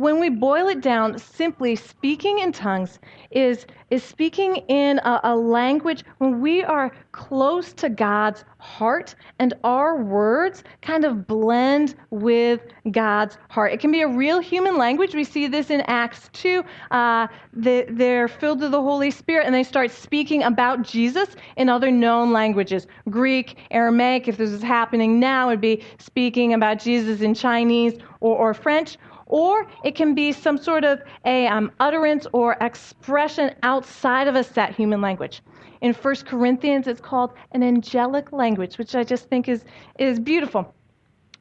When 0.00 0.18
we 0.18 0.30
boil 0.30 0.68
it 0.68 0.80
down, 0.80 1.18
simply 1.18 1.76
speaking 1.76 2.38
in 2.38 2.52
tongues 2.52 2.98
is, 3.30 3.66
is 3.90 4.02
speaking 4.02 4.56
in 4.66 4.98
a, 5.00 5.20
a 5.24 5.36
language 5.36 6.04
when 6.16 6.40
we 6.40 6.64
are 6.64 6.90
close 7.12 7.74
to 7.74 7.90
God's 7.90 8.46
heart 8.56 9.14
and 9.38 9.52
our 9.62 10.02
words 10.02 10.64
kind 10.80 11.04
of 11.04 11.26
blend 11.26 11.96
with 12.08 12.62
God's 12.90 13.36
heart. 13.50 13.74
It 13.74 13.80
can 13.80 13.92
be 13.92 14.00
a 14.00 14.08
real 14.08 14.40
human 14.40 14.78
language. 14.78 15.14
We 15.14 15.22
see 15.22 15.46
this 15.48 15.68
in 15.68 15.82
Acts 15.82 16.30
2. 16.32 16.64
Uh, 16.90 17.26
they, 17.52 17.84
they're 17.90 18.28
filled 18.28 18.62
with 18.62 18.70
the 18.70 18.80
Holy 18.80 19.10
Spirit 19.10 19.44
and 19.44 19.54
they 19.54 19.62
start 19.62 19.90
speaking 19.90 20.44
about 20.44 20.80
Jesus 20.80 21.36
in 21.58 21.68
other 21.68 21.90
known 21.90 22.32
languages 22.32 22.86
Greek, 23.10 23.58
Aramaic. 23.70 24.28
If 24.28 24.38
this 24.38 24.50
is 24.50 24.62
happening 24.62 25.20
now, 25.20 25.48
would 25.48 25.60
be 25.60 25.84
speaking 25.98 26.54
about 26.54 26.78
Jesus 26.78 27.20
in 27.20 27.34
Chinese 27.34 27.98
or, 28.20 28.36
or 28.36 28.54
French 28.54 28.96
or 29.30 29.66
it 29.84 29.94
can 29.94 30.14
be 30.14 30.32
some 30.32 30.58
sort 30.58 30.84
of 30.84 31.00
a 31.24 31.46
um, 31.46 31.70
utterance 31.78 32.26
or 32.32 32.56
expression 32.60 33.54
outside 33.62 34.26
of 34.28 34.34
a 34.34 34.44
set 34.44 34.74
human 34.74 35.00
language. 35.00 35.40
In 35.80 35.94
1 35.94 36.16
Corinthians, 36.26 36.86
it's 36.86 37.00
called 37.00 37.32
an 37.52 37.62
angelic 37.62 38.32
language, 38.32 38.76
which 38.76 38.94
I 38.94 39.04
just 39.04 39.28
think 39.30 39.48
is, 39.48 39.64
is 39.98 40.18
beautiful. 40.18 40.74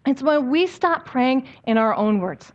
It's 0.05 0.22
when 0.22 0.50
we 0.50 0.67
stop 0.67 1.05
praying 1.05 1.48
in 1.65 1.77
our 1.77 1.93
own 1.96 2.19
words. 2.19 2.53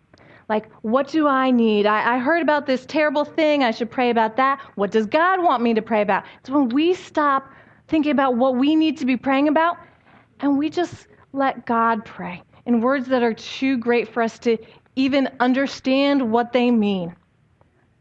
Like, 0.48 0.70
what 0.82 1.08
do 1.08 1.26
I 1.26 1.50
need? 1.50 1.84
I, 1.84 2.14
I 2.14 2.18
heard 2.18 2.40
about 2.40 2.66
this 2.66 2.86
terrible 2.86 3.24
thing. 3.24 3.64
I 3.64 3.70
should 3.70 3.90
pray 3.90 4.10
about 4.10 4.36
that. 4.36 4.60
What 4.76 4.92
does 4.92 5.06
God 5.06 5.42
want 5.42 5.62
me 5.62 5.74
to 5.74 5.82
pray 5.82 6.02
about? 6.02 6.24
It's 6.40 6.50
when 6.50 6.68
we 6.68 6.94
stop 6.94 7.50
thinking 7.88 8.12
about 8.12 8.36
what 8.36 8.56
we 8.56 8.76
need 8.76 8.96
to 8.98 9.06
be 9.06 9.16
praying 9.16 9.48
about 9.48 9.78
and 10.40 10.56
we 10.58 10.70
just 10.70 11.08
let 11.32 11.66
God 11.66 12.04
pray 12.04 12.42
in 12.66 12.80
words 12.80 13.06
that 13.08 13.22
are 13.22 13.34
too 13.34 13.76
great 13.78 14.08
for 14.08 14.22
us 14.22 14.38
to 14.40 14.56
even 14.96 15.28
understand 15.40 16.30
what 16.30 16.52
they 16.52 16.70
mean. 16.70 17.14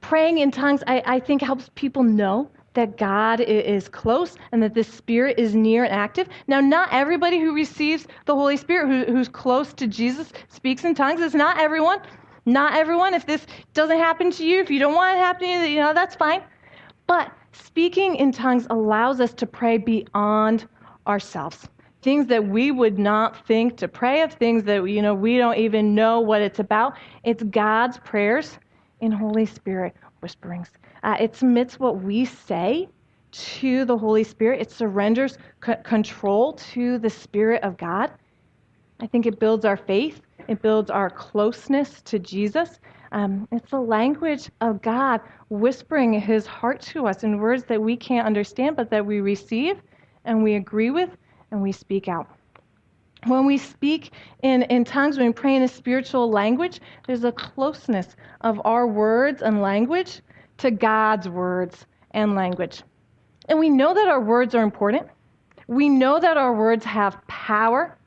Praying 0.01 0.39
in 0.39 0.51
tongues, 0.51 0.83
I, 0.87 1.01
I 1.05 1.19
think, 1.19 1.41
helps 1.41 1.69
people 1.75 2.03
know 2.03 2.49
that 2.73 2.97
God 2.97 3.39
is 3.39 3.87
close 3.87 4.35
and 4.51 4.61
that 4.63 4.73
the 4.73 4.83
Spirit 4.83 5.37
is 5.37 5.55
near 5.55 5.83
and 5.83 5.93
active. 5.93 6.27
Now, 6.47 6.59
not 6.59 6.89
everybody 6.91 7.39
who 7.39 7.53
receives 7.53 8.07
the 8.25 8.35
Holy 8.35 8.57
Spirit, 8.57 8.87
who, 8.87 9.13
who's 9.13 9.29
close 9.29 9.73
to 9.73 9.87
Jesus, 9.87 10.33
speaks 10.49 10.83
in 10.83 10.95
tongues. 10.95 11.21
It's 11.21 11.35
not 11.35 11.59
everyone. 11.59 11.99
Not 12.45 12.73
everyone. 12.73 13.13
If 13.13 13.25
this 13.25 13.45
doesn't 13.73 13.99
happen 13.99 14.31
to 14.31 14.45
you, 14.45 14.59
if 14.59 14.69
you 14.69 14.79
don't 14.79 14.95
want 14.95 15.15
it 15.15 15.19
happening, 15.19 15.51
you, 15.51 15.59
you 15.59 15.79
know, 15.79 15.93
that's 15.93 16.15
fine. 16.15 16.41
But 17.07 17.31
speaking 17.51 18.15
in 18.15 18.31
tongues 18.31 18.67
allows 18.69 19.21
us 19.21 19.33
to 19.35 19.45
pray 19.45 19.77
beyond 19.77 20.67
ourselves 21.07 21.67
things 22.03 22.27
that 22.27 22.47
we 22.47 22.71
would 22.71 22.99
not 22.99 23.47
think 23.47 23.77
to 23.77 23.87
pray 23.87 24.21
of, 24.21 24.33
things 24.33 24.63
that 24.65 24.83
you 24.85 25.01
know 25.01 25.15
we 25.15 25.37
don't 25.37 25.57
even 25.57 25.95
know 25.95 26.19
what 26.19 26.41
it's 26.41 26.59
about. 26.59 26.93
It's 27.23 27.43
God's 27.43 27.97
prayers 27.99 28.59
in 29.01 29.11
Holy 29.11 29.45
Spirit 29.45 29.95
whisperings. 30.21 30.69
Uh, 31.03 31.17
it 31.19 31.35
submits 31.35 31.79
what 31.79 32.01
we 32.01 32.25
say 32.25 32.87
to 33.31 33.85
the 33.85 33.97
Holy 33.97 34.23
Spirit. 34.23 34.61
It 34.61 34.71
surrenders 34.71 35.37
c- 35.65 35.73
control 35.83 36.53
to 36.53 36.99
the 36.99 37.09
Spirit 37.09 37.63
of 37.63 37.77
God. 37.77 38.11
I 38.99 39.07
think 39.07 39.25
it 39.25 39.39
builds 39.39 39.65
our 39.65 39.77
faith. 39.77 40.21
It 40.47 40.61
builds 40.61 40.91
our 40.91 41.09
closeness 41.09 42.01
to 42.03 42.19
Jesus. 42.19 42.79
Um, 43.11 43.47
it's 43.51 43.71
the 43.71 43.79
language 43.81 44.49
of 44.61 44.81
God 44.81 45.21
whispering 45.49 46.13
His 46.13 46.45
heart 46.45 46.81
to 46.81 47.07
us 47.07 47.23
in 47.23 47.37
words 47.37 47.63
that 47.65 47.81
we 47.81 47.95
can't 47.95 48.25
understand, 48.25 48.75
but 48.75 48.89
that 48.91 49.05
we 49.05 49.21
receive 49.21 49.81
and 50.25 50.43
we 50.43 50.55
agree 50.55 50.89
with 50.89 51.09
and 51.53 51.61
we 51.61 51.71
speak 51.71 52.09
out. 52.09 52.27
When 53.27 53.45
we 53.45 53.57
speak 53.57 54.11
in, 54.41 54.63
in 54.63 54.83
tongues, 54.83 55.17
when 55.17 55.27
we 55.27 55.33
pray 55.33 55.55
in 55.55 55.61
a 55.61 55.67
spiritual 55.67 56.29
language, 56.29 56.81
there's 57.07 57.23
a 57.23 57.31
closeness 57.31 58.17
of 58.41 58.59
our 58.65 58.85
words 58.85 59.41
and 59.41 59.61
language 59.61 60.21
to 60.57 60.71
God's 60.71 61.29
words 61.29 61.85
and 62.11 62.35
language. 62.35 62.83
And 63.47 63.59
we 63.59 63.69
know 63.69 63.93
that 63.93 64.07
our 64.07 64.19
words 64.19 64.55
are 64.55 64.63
important. 64.63 65.07
We 65.67 65.87
know 65.87 66.19
that 66.19 66.35
our 66.35 66.53
words 66.53 66.83
have 66.83 67.15
power. 67.27 67.97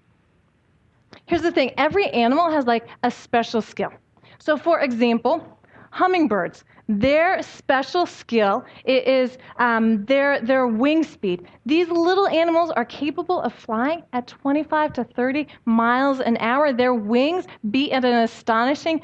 Here's 1.26 1.43
the 1.43 1.53
thing 1.53 1.73
every 1.79 2.09
animal 2.11 2.50
has 2.50 2.67
like 2.67 2.88
a 3.05 3.11
special 3.11 3.62
skill. 3.62 3.93
So, 4.38 4.57
for 4.57 4.81
example, 4.81 5.59
hummingbirds. 5.93 6.65
Their 6.88 7.43
special 7.43 8.07
skill 8.07 8.64
is 8.85 9.38
um, 9.59 10.05
their, 10.05 10.40
their 10.40 10.69
wing 10.69 11.02
speed. 11.02 11.47
These 11.64 11.88
little 11.88 12.28
animals 12.28 12.71
are 12.71 12.85
capable 12.85 13.40
of 13.40 13.52
flying 13.52 14.05
at 14.12 14.28
25 14.28 14.93
to 14.95 15.05
30 15.05 15.49
miles 15.64 16.21
an 16.21 16.37
hour. 16.38 16.73
Their 16.73 16.95
wings 16.95 17.47
beat 17.71 17.90
at 17.90 18.05
an 18.05 18.14
astonishing 18.14 19.00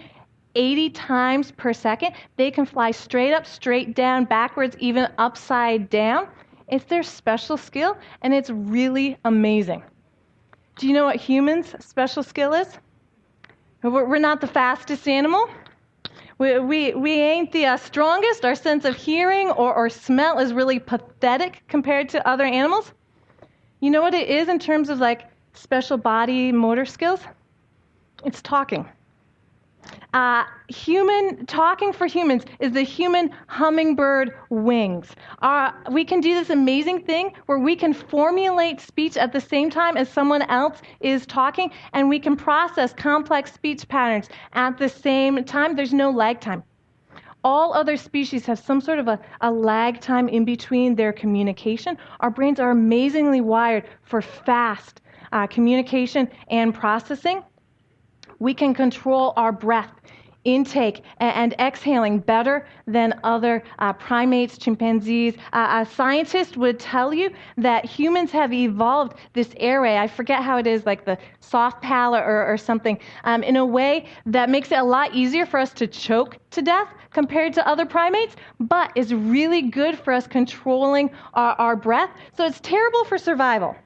80 0.55 0.91
times 0.91 1.51
per 1.51 1.73
second. 1.73 2.15
They 2.37 2.53
can 2.53 2.67
fly 2.67 2.93
straight 2.93 3.33
up, 3.33 3.47
straight 3.47 3.97
down, 3.97 4.27
backwards, 4.27 4.77
even 4.79 5.09
upside 5.19 5.91
down. 5.91 6.29
It's 6.69 6.85
their 6.85 7.03
special 7.03 7.57
skill, 7.57 7.97
and 8.23 8.33
it's 8.33 8.51
really 8.51 9.19
amazing. 9.25 9.83
Do 10.77 10.87
you 10.87 10.95
know 10.95 11.07
what 11.07 11.17
humans' 11.17 11.75
special 11.81 12.23
skill 12.23 12.55
is? 12.55 12.79
We're 13.83 14.19
not 14.19 14.41
the 14.41 14.47
fastest 14.47 15.09
animal. 15.09 15.49
We, 16.43 16.59
we, 16.59 16.93
we 16.95 17.13
ain't 17.13 17.53
the 17.53 17.67
uh, 17.67 17.77
strongest. 17.77 18.45
Our 18.45 18.57
sense 18.57 18.85
of 18.85 18.97
hearing 18.97 19.53
or, 19.53 19.73
or 19.73 19.89
smell 19.89 20.41
is 20.41 20.53
really 20.53 20.81
pathetic 20.81 21.63
compared 21.69 22.09
to 22.09 22.29
other 22.29 22.43
animals. 22.43 22.93
You 23.79 23.91
know 23.93 24.03
what 24.03 24.13
it 24.13 24.29
is 24.29 24.49
in 24.49 24.59
terms 24.59 24.89
of 24.89 24.99
like 24.99 25.31
special 25.53 25.99
body 25.99 26.51
motor 26.51 26.85
skills? 26.85 27.21
It's 28.25 28.43
talking. 28.43 28.89
Uh, 30.15 30.45
human 30.69 31.47
talking 31.47 31.93
for 31.93 32.07
humans 32.07 32.45
is 32.61 32.73
the 32.73 32.83
human 32.83 33.31
hummingbird 33.47 34.35
wings. 34.51 35.17
Uh, 35.41 35.73
we 35.91 36.05
can 36.05 36.21
do 36.21 36.35
this 36.35 36.51
amazing 36.51 37.03
thing 37.03 37.33
where 37.47 37.59
we 37.59 37.75
can 37.75 37.95
formulate 37.95 38.81
speech 38.81 39.17
at 39.17 39.33
the 39.33 39.41
same 39.41 39.71
time 39.71 39.97
as 39.97 40.09
someone 40.11 40.43
else 40.43 40.83
is 41.01 41.25
talking, 41.27 41.71
and 41.95 42.09
we 42.09 42.19
can 42.19 42.37
process 42.37 42.93
complex 42.93 43.53
speech 43.53 43.89
patterns 43.89 44.29
at 44.53 44.77
the 44.77 44.89
same 44.89 45.43
time. 45.45 45.75
There's 45.77 45.95
no 45.95 46.11
lag 46.11 46.41
time. 46.41 46.63
All 47.45 47.73
other 47.73 47.97
species 47.97 48.47
have 48.47 48.59
some 48.59 48.81
sort 48.81 48.99
of 48.99 49.09
a, 49.09 49.19
a 49.41 49.51
lag 49.51 50.01
time 50.01 50.29
in 50.29 50.45
between 50.45 50.95
their 50.95 51.13
communication. 51.13 51.97
Our 52.21 52.31
brains 52.31 52.61
are 52.61 52.71
amazingly 52.71 53.41
wired 53.41 53.85
for 54.03 54.23
fast 54.23 55.01
uh, 55.33 55.47
communication 55.47 56.29
and 56.49 56.75
processing. 56.75 57.43
We 58.43 58.55
can 58.55 58.75
control 58.75 59.35
our 59.37 59.53
breath 59.53 59.93
intake 60.43 61.05
and, 61.19 61.55
exhaling 61.61 62.19
better 62.19 62.67
than 62.89 63.15
other 63.23 63.63
uh, 63.79 63.93
primates, 63.93 64.59
chimpanzees. 64.59 65.37
Uh, 65.53 65.85
a 65.87 65.87
scientist 65.89 66.57
would 66.57 66.81
tell 66.81 67.15
you 67.15 67.31
that 67.59 67.85
humans 67.85 68.33
have 68.33 68.53
evolved 68.53 69.17
this 69.33 69.55
airway, 69.59 69.97
I 69.97 70.09
forget 70.09 70.43
how 70.43 70.57
it 70.57 70.67
is, 70.67 70.85
like 70.85 71.05
the 71.05 71.17
soft 71.39 71.81
palate 71.83 72.25
or, 72.25 72.45
or 72.53 72.57
something, 72.57 72.99
um, 73.23 73.45
in 73.45 73.55
a 73.55 73.65
way 73.65 74.07
that 74.27 74.51
makes 74.51 74.73
it 74.73 74.79
a 74.79 74.83
lot 74.83 75.15
easier 75.15 75.47
for 75.47 75.61
us 75.61 75.73
to 75.75 75.87
choke 75.87 76.37
to 76.51 76.63
death 76.63 76.89
compared 77.13 77.53
to 77.53 77.69
other 77.69 77.87
primates, 77.87 78.35
but 78.59 78.91
is 78.97 79.15
really 79.15 79.63
good 79.63 79.97
for 79.97 80.13
us 80.13 80.27
controlling 80.27 81.13
our, 81.35 81.55
our 81.61 81.77
breath. 81.77 82.11
So 82.37 82.45
it's 82.45 82.59
terrible 82.59 83.05
for 83.05 83.19
survival. 83.19 83.77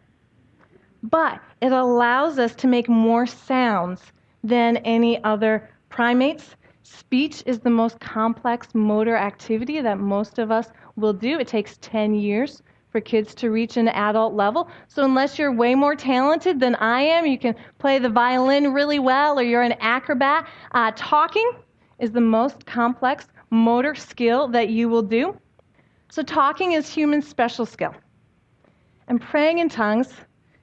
But 1.03 1.43
it 1.61 1.73
allows 1.73 2.39
us 2.39 2.55
to 2.55 2.67
make 2.67 2.89
more 2.89 3.27
sounds 3.27 4.01
than 4.47 4.77
any 4.79 5.23
other 5.25 5.69
primates. 5.89 6.57
Speech 6.83 7.43
is 7.47 7.59
the 7.59 7.71
most 7.71 7.99
complex 7.99 8.75
motor 8.75 9.17
activity 9.17 9.81
that 9.81 9.99
most 9.99 10.39
of 10.39 10.51
us 10.51 10.69
will 10.95 11.13
do. 11.13 11.39
It 11.39 11.49
takes 11.49 11.79
10 11.81 12.15
years 12.15 12.63
for 12.91 13.01
kids 13.01 13.35
to 13.35 13.51
reach 13.51 13.77
an 13.77 13.89
adult 13.89 14.35
level. 14.35 14.71
So, 14.89 15.05
unless 15.05 15.39
you're 15.39 15.53
way 15.53 15.75
more 15.75 15.97
talented 15.97 16.61
than 16.61 16.77
I 16.77 17.01
am, 17.01 17.27
you 17.27 17.39
can 17.39 17.57
play 17.79 17.99
the 17.99 18.09
violin 18.09 18.73
really 18.73 19.01
well 19.01 19.39
or 19.39 19.43
you're 19.43 19.63
an 19.63 19.75
acrobat, 19.81 20.47
uh, 20.73 20.93
talking 20.95 21.51
is 21.99 22.13
the 22.13 22.21
most 22.21 22.65
complex 22.67 23.27
motor 23.51 23.95
skill 23.95 24.49
that 24.49 24.69
you 24.71 24.89
will 24.89 25.03
do. 25.03 25.37
So, 26.09 26.23
talking 26.23 26.73
is 26.73 26.89
human 26.89 27.21
special 27.21 27.67
skill. 27.67 27.95
And 29.09 29.21
praying 29.21 29.59
in 29.59 29.69
tongues 29.69 30.15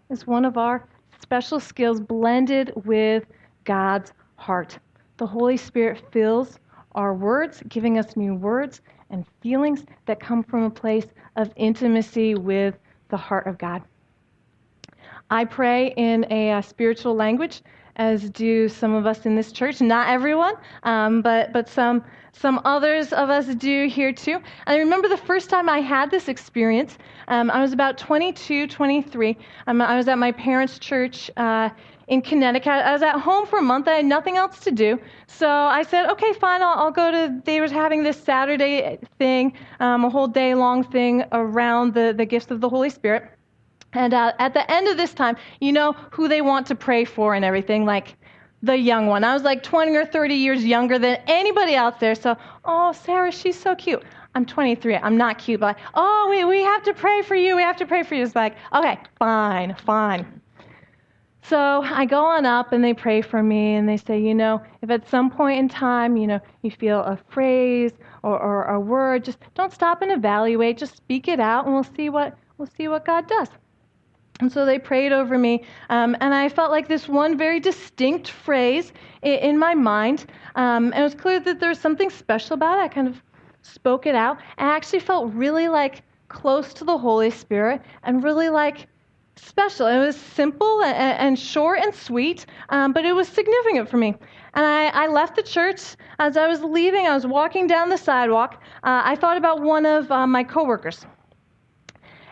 is 0.10 0.25
one 0.25 0.46
of 0.46 0.58
our 0.58 0.88
special 1.22 1.60
skills 1.60 2.00
blended 2.00 2.72
with 2.86 3.25
God's 3.63 4.13
heart. 4.36 4.77
The 5.17 5.27
Holy 5.27 5.58
Spirit 5.58 6.03
fills 6.12 6.60
our 6.96 7.13
words, 7.13 7.63
giving 7.67 7.98
us 7.98 8.15
new 8.15 8.36
words 8.36 8.82
and 9.10 9.25
feelings 9.41 9.86
that 10.05 10.20
come 10.20 10.43
from 10.43 10.63
a 10.63 10.70
place 10.70 11.05
of 11.36 11.51
intimacy 11.55 12.35
with 12.35 12.75
the 13.09 13.18
heart 13.18 13.48
of 13.48 13.57
God. 13.57 13.83
I 15.29 15.46
pray 15.46 15.94
in 15.98 16.25
a, 16.29 16.50
a 16.50 16.57
uh, 16.57 16.61
spiritual 16.61 17.16
language, 17.16 17.61
as 17.96 18.29
do 18.31 18.68
some 18.68 18.94
of 18.94 19.05
us 19.05 19.25
in 19.25 19.35
this 19.35 19.51
church. 19.51 19.81
Not 19.81 20.09
everyone, 20.09 20.55
um, 20.83 21.22
but 21.22 21.53
but 21.53 21.70
some 21.70 22.03
some 22.31 22.59
others 22.66 23.14
of 23.14 23.29
us 23.29 23.46
do 23.55 23.88
here 23.88 24.11
too. 24.11 24.33
And 24.33 24.44
I 24.66 24.77
remember 24.77 25.07
the 25.07 25.18
first 25.18 25.50
time 25.50 25.70
I 25.70 25.79
had 25.79 26.09
this 26.09 26.27
experience. 26.27 26.98
Um, 27.27 27.51
I 27.51 27.61
was 27.61 27.74
about 27.74 27.98
22, 27.98 28.68
23. 28.68 29.38
Um, 29.68 29.81
I 29.81 29.96
was 29.96 30.07
at 30.07 30.18
my 30.18 30.31
parents' 30.31 30.79
church 30.79 31.29
uh, 31.38 31.70
in 32.07 32.22
Connecticut. 32.22 32.72
I 32.72 32.92
was 32.92 33.01
at 33.01 33.20
home 33.20 33.46
for 33.46 33.59
a 33.59 33.61
month. 33.61 33.87
I 33.87 33.96
had 33.96 34.05
nothing 34.05 34.37
else 34.37 34.59
to 34.61 34.72
do. 34.72 35.00
So 35.27 35.50
I 35.50 35.83
said, 35.83 36.09
okay, 36.11 36.33
fine, 36.33 36.61
I'll, 36.61 36.77
I'll 36.77 36.92
go 36.92 37.11
to, 37.11 37.42
they 37.46 37.61
were 37.61 37.70
having 37.70 38.03
this 38.03 38.22
Saturday 38.22 39.00
thing, 39.18 39.53
um, 39.79 40.05
a 40.05 40.09
whole 40.09 40.27
day 40.27 40.53
long 40.55 40.83
thing 40.83 41.24
around 41.31 41.94
the, 41.94 42.13
the 42.16 42.25
gifts 42.25 42.51
of 42.51 42.61
the 42.61 42.70
Holy 42.70 42.89
Spirit. 42.89 43.29
And 43.94 44.13
uh, 44.13 44.33
at 44.39 44.53
the 44.53 44.70
end 44.72 44.87
of 44.87 44.98
this 44.98 45.13
time, 45.13 45.37
you 45.61 45.72
know 45.72 45.94
who 46.11 46.27
they 46.27 46.42
want 46.42 46.68
to 46.68 46.75
pray 46.75 47.05
for 47.05 47.35
and 47.35 47.46
everything, 47.46 47.85
like 47.85 48.16
the 48.63 48.77
young 48.77 49.07
one. 49.07 49.24
I 49.24 49.33
was 49.33 49.44
like 49.44 49.61
20 49.61 49.96
or 49.96 50.05
30 50.05 50.33
years 50.33 50.66
younger 50.66 50.98
than 50.98 51.18
anybody 51.27 51.75
out 51.75 52.00
there. 52.00 52.16
So, 52.16 52.35
oh, 52.66 52.94
Sarah, 52.94 53.31
she's 53.31 53.59
so 53.59 53.75
cute. 53.75 54.03
I'm 54.35 54.46
23. 54.46 54.96
I'm 54.96 55.18
not 55.18 55.37
cute, 55.37 55.59
but 55.59 55.77
oh, 55.94 56.27
we, 56.29 56.44
we 56.44 56.63
have 56.63 56.81
to 56.83 56.94
pray 56.94 57.22
for 57.22 57.35
you. 57.35 57.55
We 57.55 57.61
have 57.61 57.77
to 57.77 57.85
pray 57.85 58.01
for 58.03 58.16
you. 58.16 58.24
It's 58.24 58.35
like, 58.35 58.55
okay, 58.74 58.98
fine, 59.20 59.75
fine. 59.75 60.42
So 61.46 61.82
I 61.84 62.06
go 62.06 62.24
on 62.24 62.46
up 62.46 62.72
and 62.72 62.82
they 62.82 62.94
pray 62.94 63.22
for 63.22 63.44
me 63.44 63.75
and 63.75 63.88
they 63.88 63.98
say, 63.98 64.18
you 64.20 64.34
know, 64.34 64.62
if 64.82 64.90
at 64.90 65.10
some 65.10 65.29
point 65.29 65.60
in 65.60 65.68
time, 65.68 66.16
you 66.16 66.25
know, 66.25 66.40
you 66.62 66.72
feel 66.72 67.01
a 67.01 67.20
phrase 67.29 67.92
or, 68.24 68.40
or 68.40 68.64
a 68.64 68.79
word, 68.79 69.25
just 69.25 69.40
don't 69.53 69.74
stop 69.74 70.01
and 70.01 70.12
evaluate. 70.12 70.77
Just 70.77 70.96
speak 70.96 71.27
it 71.27 71.42
out 71.42 71.66
and 71.66 71.74
we'll 71.74 71.84
see 71.84 72.10
what 72.10 72.38
we'll 72.58 72.70
see 72.77 72.88
what 72.88 73.06
God 73.06 73.27
does. 73.27 73.50
And 74.40 74.51
so 74.51 74.66
they 74.66 74.79
prayed 74.79 75.12
over 75.12 75.38
me, 75.38 75.64
um, 75.90 76.18
and 76.20 76.34
I 76.34 76.50
felt 76.50 76.72
like 76.72 76.88
this 76.88 77.08
one 77.08 77.38
very 77.38 77.60
distinct 77.60 78.29
phrase 78.29 78.92
in, 79.22 79.34
in 79.34 79.60
my 79.60 79.75
mind. 79.75 80.25
Um, 80.56 80.86
and 80.86 80.96
it 80.96 81.03
was 81.03 81.14
clear 81.14 81.40
that 81.42 81.60
there 81.60 81.70
was 81.70 81.79
something 81.79 82.10
special 82.10 82.56
about 82.56 82.79
it. 82.79 82.82
I 82.82 82.88
kind 82.88 83.08
of 83.08 83.22
spoke 83.62 84.06
it 84.06 84.16
out, 84.16 84.38
I 84.58 84.66
actually 84.66 85.00
felt 85.00 85.34
really 85.34 85.68
like 85.68 86.03
close 86.29 86.74
to 86.74 86.84
the 86.84 86.98
Holy 86.98 87.29
Spirit 87.29 87.82
and 88.03 88.24
really 88.24 88.50
like 88.50 88.88
special. 89.35 89.87
It 89.87 90.00
was 90.00 90.15
simple 90.15 90.83
and, 90.83 91.19
and 91.19 91.39
short 91.39 91.79
and 91.79 91.93
sweet, 91.93 92.46
um, 92.69 92.93
but 92.93 93.05
it 93.05 93.13
was 93.13 93.27
significant 93.27 93.89
for 93.89 93.98
me. 93.98 94.15
And 94.53 94.65
I, 94.65 94.87
I, 94.87 95.07
left 95.07 95.35
the 95.35 95.43
church. 95.43 95.96
As 96.19 96.37
I 96.37 96.48
was 96.48 96.61
leaving, 96.61 97.07
I 97.07 97.15
was 97.15 97.25
walking 97.25 97.67
down 97.67 97.89
the 97.89 97.98
sidewalk. 97.98 98.61
Uh, 98.83 99.01
I 99.03 99.15
thought 99.15 99.37
about 99.37 99.61
one 99.61 99.85
of 99.85 100.11
uh, 100.11 100.27
my 100.27 100.43
coworkers. 100.43 101.05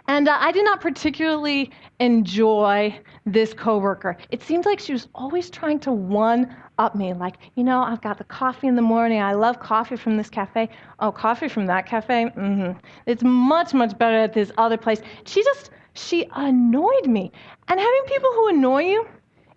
And 0.08 0.28
uh, 0.28 0.38
I 0.40 0.52
did 0.52 0.66
not 0.66 0.82
particularly 0.82 1.72
enjoy 2.00 3.00
this 3.26 3.54
coworker. 3.54 4.18
It 4.30 4.42
seemed 4.42 4.66
like 4.66 4.80
she 4.80 4.94
was 4.94 5.08
always 5.16 5.50
trying 5.50 5.80
to 5.82 5.92
one 5.92 6.56
up 6.78 6.96
me. 6.96 7.14
Like, 7.14 7.38
you 7.56 7.64
know, 7.64 7.82
I've 7.82 8.02
got 8.02 8.18
the 8.18 8.24
coffee 8.24 8.68
in 8.68 8.76
the 8.76 8.82
morning. 8.82 9.22
I 9.22 9.34
love 9.34 9.60
coffee 9.60 9.96
from 9.96 10.18
this 10.18 10.30
cafe. 10.30 10.70
Oh, 11.00 11.12
coffee 11.12 11.48
from 11.48 11.68
that 11.68 11.86
cafe? 11.86 12.26
Mm-hmm. 12.36 12.78
It's 13.06 13.24
much, 13.24 13.74
much 13.74 13.98
better 13.98 14.18
at 14.18 14.34
this 14.34 14.52
other 14.58 14.78
place. 14.78 15.02
She 15.26 15.44
just 15.44 15.70
she 15.94 16.26
annoyed 16.34 17.08
me. 17.08 17.32
And 17.68 17.80
having 17.80 18.04
people 18.06 18.32
who 18.34 18.48
annoy 18.50 18.84
you 18.84 19.08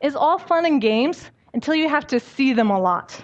is 0.00 0.16
all 0.16 0.38
fun 0.38 0.66
and 0.66 0.80
games 0.80 1.30
until 1.52 1.74
you 1.74 1.88
have 1.88 2.06
to 2.08 2.20
see 2.20 2.52
them 2.52 2.70
a 2.70 2.80
lot. 2.80 3.20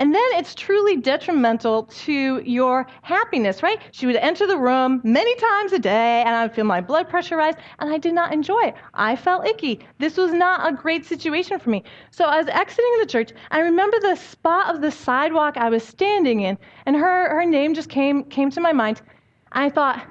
And 0.00 0.14
then 0.14 0.22
it's 0.34 0.54
truly 0.54 0.96
detrimental 0.96 1.84
to 2.04 2.40
your 2.44 2.86
happiness, 3.02 3.64
right? 3.64 3.80
She 3.90 4.06
would 4.06 4.14
enter 4.14 4.46
the 4.46 4.56
room 4.56 5.00
many 5.02 5.34
times 5.34 5.72
a 5.72 5.78
day, 5.78 6.22
and 6.24 6.36
I 6.36 6.44
would 6.44 6.54
feel 6.54 6.64
my 6.64 6.80
blood 6.80 7.08
pressure 7.08 7.36
rise, 7.36 7.54
and 7.80 7.92
I 7.92 7.98
did 7.98 8.14
not 8.14 8.32
enjoy 8.32 8.60
it. 8.60 8.74
I 8.94 9.16
felt 9.16 9.46
icky. 9.46 9.80
This 9.98 10.16
was 10.16 10.32
not 10.32 10.72
a 10.72 10.76
great 10.76 11.04
situation 11.04 11.58
for 11.58 11.70
me. 11.70 11.82
So 12.12 12.26
I 12.26 12.38
was 12.38 12.46
exiting 12.46 12.96
the 13.00 13.06
church. 13.06 13.32
I 13.50 13.58
remember 13.58 13.98
the 13.98 14.14
spot 14.14 14.72
of 14.72 14.80
the 14.80 14.92
sidewalk 14.92 15.56
I 15.56 15.68
was 15.68 15.82
standing 15.82 16.42
in, 16.42 16.58
and 16.86 16.94
her, 16.94 17.30
her 17.30 17.44
name 17.44 17.74
just 17.74 17.88
came, 17.88 18.22
came 18.22 18.50
to 18.50 18.60
my 18.60 18.72
mind. 18.72 19.02
I 19.50 19.68
thought, 19.68 20.06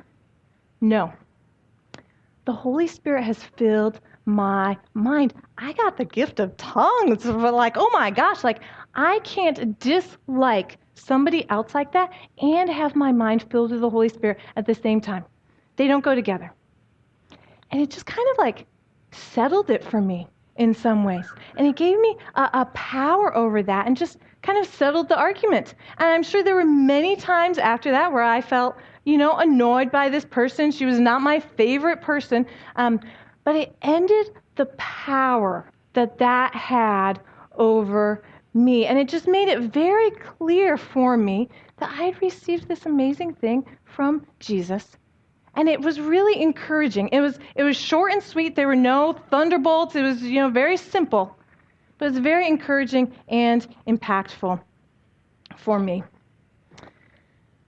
no, 0.82 1.13
the 2.47 2.53
Holy 2.53 2.88
Spirit 2.88 3.25
has 3.25 3.43
filled 3.43 3.99
my 4.25 4.77
mind. 4.93 5.33
I 5.57 5.73
got 5.73 5.97
the 5.97 6.05
gift 6.05 6.39
of 6.39 6.55
tongues. 6.55 7.25
Like, 7.25 7.75
oh 7.75 7.89
my 7.91 8.10
gosh, 8.10 8.41
like 8.41 8.62
I 8.95 9.19
can't 9.19 9.77
dislike 9.79 10.77
somebody 10.95 11.47
else 11.49 11.75
like 11.75 11.91
that 11.91 12.10
and 12.41 12.69
have 12.69 12.95
my 12.95 13.12
mind 13.12 13.45
filled 13.51 13.71
with 13.71 13.81
the 13.81 13.89
Holy 13.89 14.07
Spirit 14.07 14.39
at 14.55 14.65
the 14.65 14.73
same 14.73 15.01
time. 15.01 15.25
They 15.75 15.88
don't 15.88 16.05
go 16.05 16.15
together. 16.15 16.53
And 17.69 17.81
it 17.81 17.89
just 17.89 18.05
kind 18.05 18.27
of 18.31 18.38
like 18.38 18.65
settled 19.12 19.69
it 19.69 19.83
for 19.83 19.99
me. 19.99 20.27
in 20.55 20.73
some 20.73 21.03
ways. 21.03 21.25
And 21.55 21.67
it 21.67 21.75
gave 21.75 21.99
me 21.99 22.17
a, 22.36 22.49
a, 22.53 22.65
power 22.73 23.36
over 23.38 23.62
that 23.62 23.86
and 23.86 23.95
just 23.95 24.17
kind 24.41 24.57
of 24.57 24.65
settled 24.65 25.07
the 25.07 25.17
argument. 25.17 25.75
And 25.99 26.10
I'm 26.10 26.23
sure 26.23 26.43
there 26.43 26.55
were 26.55 26.65
many 26.65 27.15
times 27.15 27.57
after 27.60 27.91
that 27.91 28.12
where 28.12 28.23
I 28.23 28.41
felt, 28.41 28.75
you 29.08 29.17
know, 29.17 29.38
annoyed 29.38 29.89
by 29.89 30.10
this 30.10 30.26
person. 30.26 30.70
She 30.70 30.86
was 30.86 31.00
not 31.00 31.22
my 31.22 31.39
favorite 31.39 32.02
person. 32.02 32.46
Um, 32.76 33.00
but 33.46 33.56
it 33.56 33.74
ended 33.82 34.32
the 34.58 34.65
power 34.78 35.72
that 35.93 36.17
that 36.17 36.54
had 36.54 37.22
over 37.56 38.22
me. 38.54 38.86
And 38.86 39.00
it 39.00 39.08
just 39.08 39.26
made 39.26 39.48
it 39.48 39.72
very 39.72 40.12
clear 40.12 40.76
for 40.76 41.15
me 41.15 41.48
that 41.78 41.89
I 41.89 42.04
had 42.04 42.22
received 42.22 42.67
this 42.67 42.86
amazing 42.86 43.36
thing 43.36 43.65
from 43.86 44.28
Jesus 44.41 44.98
and 45.56 45.70
it 45.70 45.80
was 45.82 46.02
really 46.02 46.41
encouraging. 46.41 47.10
It 47.13 47.22
was 47.22 47.39
it 47.56 47.63
was 47.63 47.78
short 47.78 48.12
and 48.12 48.22
sweet. 48.22 48.56
There 48.56 48.67
were 48.67 48.76
no 48.76 49.13
thunderbolts. 49.32 49.96
It 49.96 50.04
was 50.04 50.22
you 50.22 50.41
know 50.41 50.50
very 50.50 50.78
simple, 50.78 51.36
but 51.98 52.06
it 52.06 52.10
was 52.12 52.20
very 52.20 52.48
encouraging 52.48 53.15
and 53.28 53.65
impactful 53.88 54.60
for 55.56 55.80
me. 55.80 56.04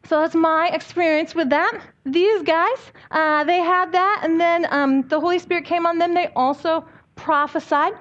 So 0.09 0.21
that's 0.21 0.33
my 0.33 0.69
experience 0.73 1.35
with 1.35 1.51
that. 1.51 1.81
These 2.03 2.41
guys, 2.41 2.79
uh, 3.11 3.43
they 3.43 3.59
had 3.59 3.91
that, 3.91 4.21
and 4.23 4.41
then 4.41 4.65
um, 4.71 5.07
the 5.07 5.19
Holy 5.19 5.37
Spirit 5.37 5.65
came 5.65 5.85
on 5.85 5.99
them. 5.99 6.15
They 6.15 6.29
also 6.35 6.83
prophesied. 7.15 7.93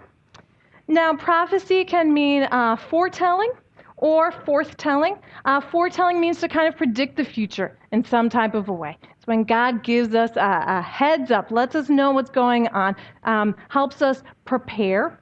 Now, 0.86 1.14
prophecy 1.14 1.84
can 1.84 2.14
mean 2.14 2.44
uh, 2.44 2.76
foretelling 2.76 3.50
or 3.98 4.32
forthtelling. 4.32 5.18
Uh, 5.44 5.60
foretelling 5.60 6.18
means 6.18 6.40
to 6.40 6.48
kind 6.48 6.66
of 6.66 6.78
predict 6.78 7.18
the 7.18 7.26
future 7.26 7.78
in 7.92 8.02
some 8.02 8.30
type 8.30 8.54
of 8.54 8.70
a 8.70 8.72
way 8.72 8.96
It's 9.18 9.26
when 9.26 9.44
God 9.44 9.82
gives 9.82 10.14
us 10.14 10.30
a, 10.36 10.64
a 10.66 10.80
heads 10.80 11.30
up, 11.30 11.50
lets 11.50 11.74
us 11.74 11.90
know 11.90 12.12
what's 12.12 12.30
going 12.30 12.68
on, 12.68 12.96
um, 13.24 13.54
helps 13.68 14.00
us 14.00 14.22
prepare. 14.46 15.20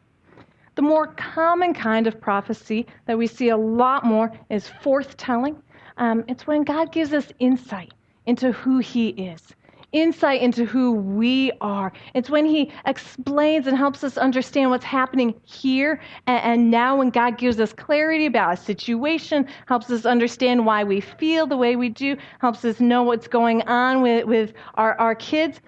The 0.76 0.82
more 0.82 1.08
common 1.16 1.74
kind 1.74 2.06
of 2.06 2.20
prophecy 2.20 2.86
that 3.06 3.18
we 3.18 3.26
see 3.26 3.48
a 3.48 3.56
lot 3.56 4.04
more 4.04 4.30
is 4.50 4.70
forthtelling. 4.84 5.56
Um, 5.96 6.24
it's 6.28 6.46
when 6.46 6.64
God 6.64 6.92
gives 6.92 7.12
us 7.12 7.32
insight 7.38 7.92
into 8.26 8.52
who 8.52 8.78
He 8.78 9.08
is 9.08 9.54
insight 9.92 10.42
into 10.42 10.64
who 10.64 10.92
we 10.92 11.52
are. 11.60 11.92
It's 12.14 12.28
when 12.28 12.44
He 12.44 12.72
explains 12.84 13.66
and 13.66 13.76
helps 13.76 14.04
us 14.04 14.18
understand 14.18 14.70
what's 14.70 14.84
happening 14.84 15.34
here 15.44 16.00
and, 16.26 16.44
and, 16.44 16.70
now, 16.70 16.96
when 16.96 17.10
God 17.10 17.38
gives 17.38 17.60
us 17.60 17.72
clarity 17.72 18.26
about 18.26 18.54
a 18.54 18.56
situation, 18.56 19.46
helps 19.66 19.88
us 19.90 20.04
understand 20.04 20.66
why 20.66 20.84
we 20.84 21.00
feel 21.00 21.46
the 21.46 21.56
way 21.56 21.76
we 21.76 21.88
do, 21.88 22.16
helps 22.40 22.64
us 22.64 22.80
know 22.80 23.02
what's 23.02 23.28
going 23.28 23.62
on 23.62 24.02
with, 24.02 24.26
with 24.26 24.52
our, 24.74 24.98
our 24.98 25.14
kids. 25.14 25.60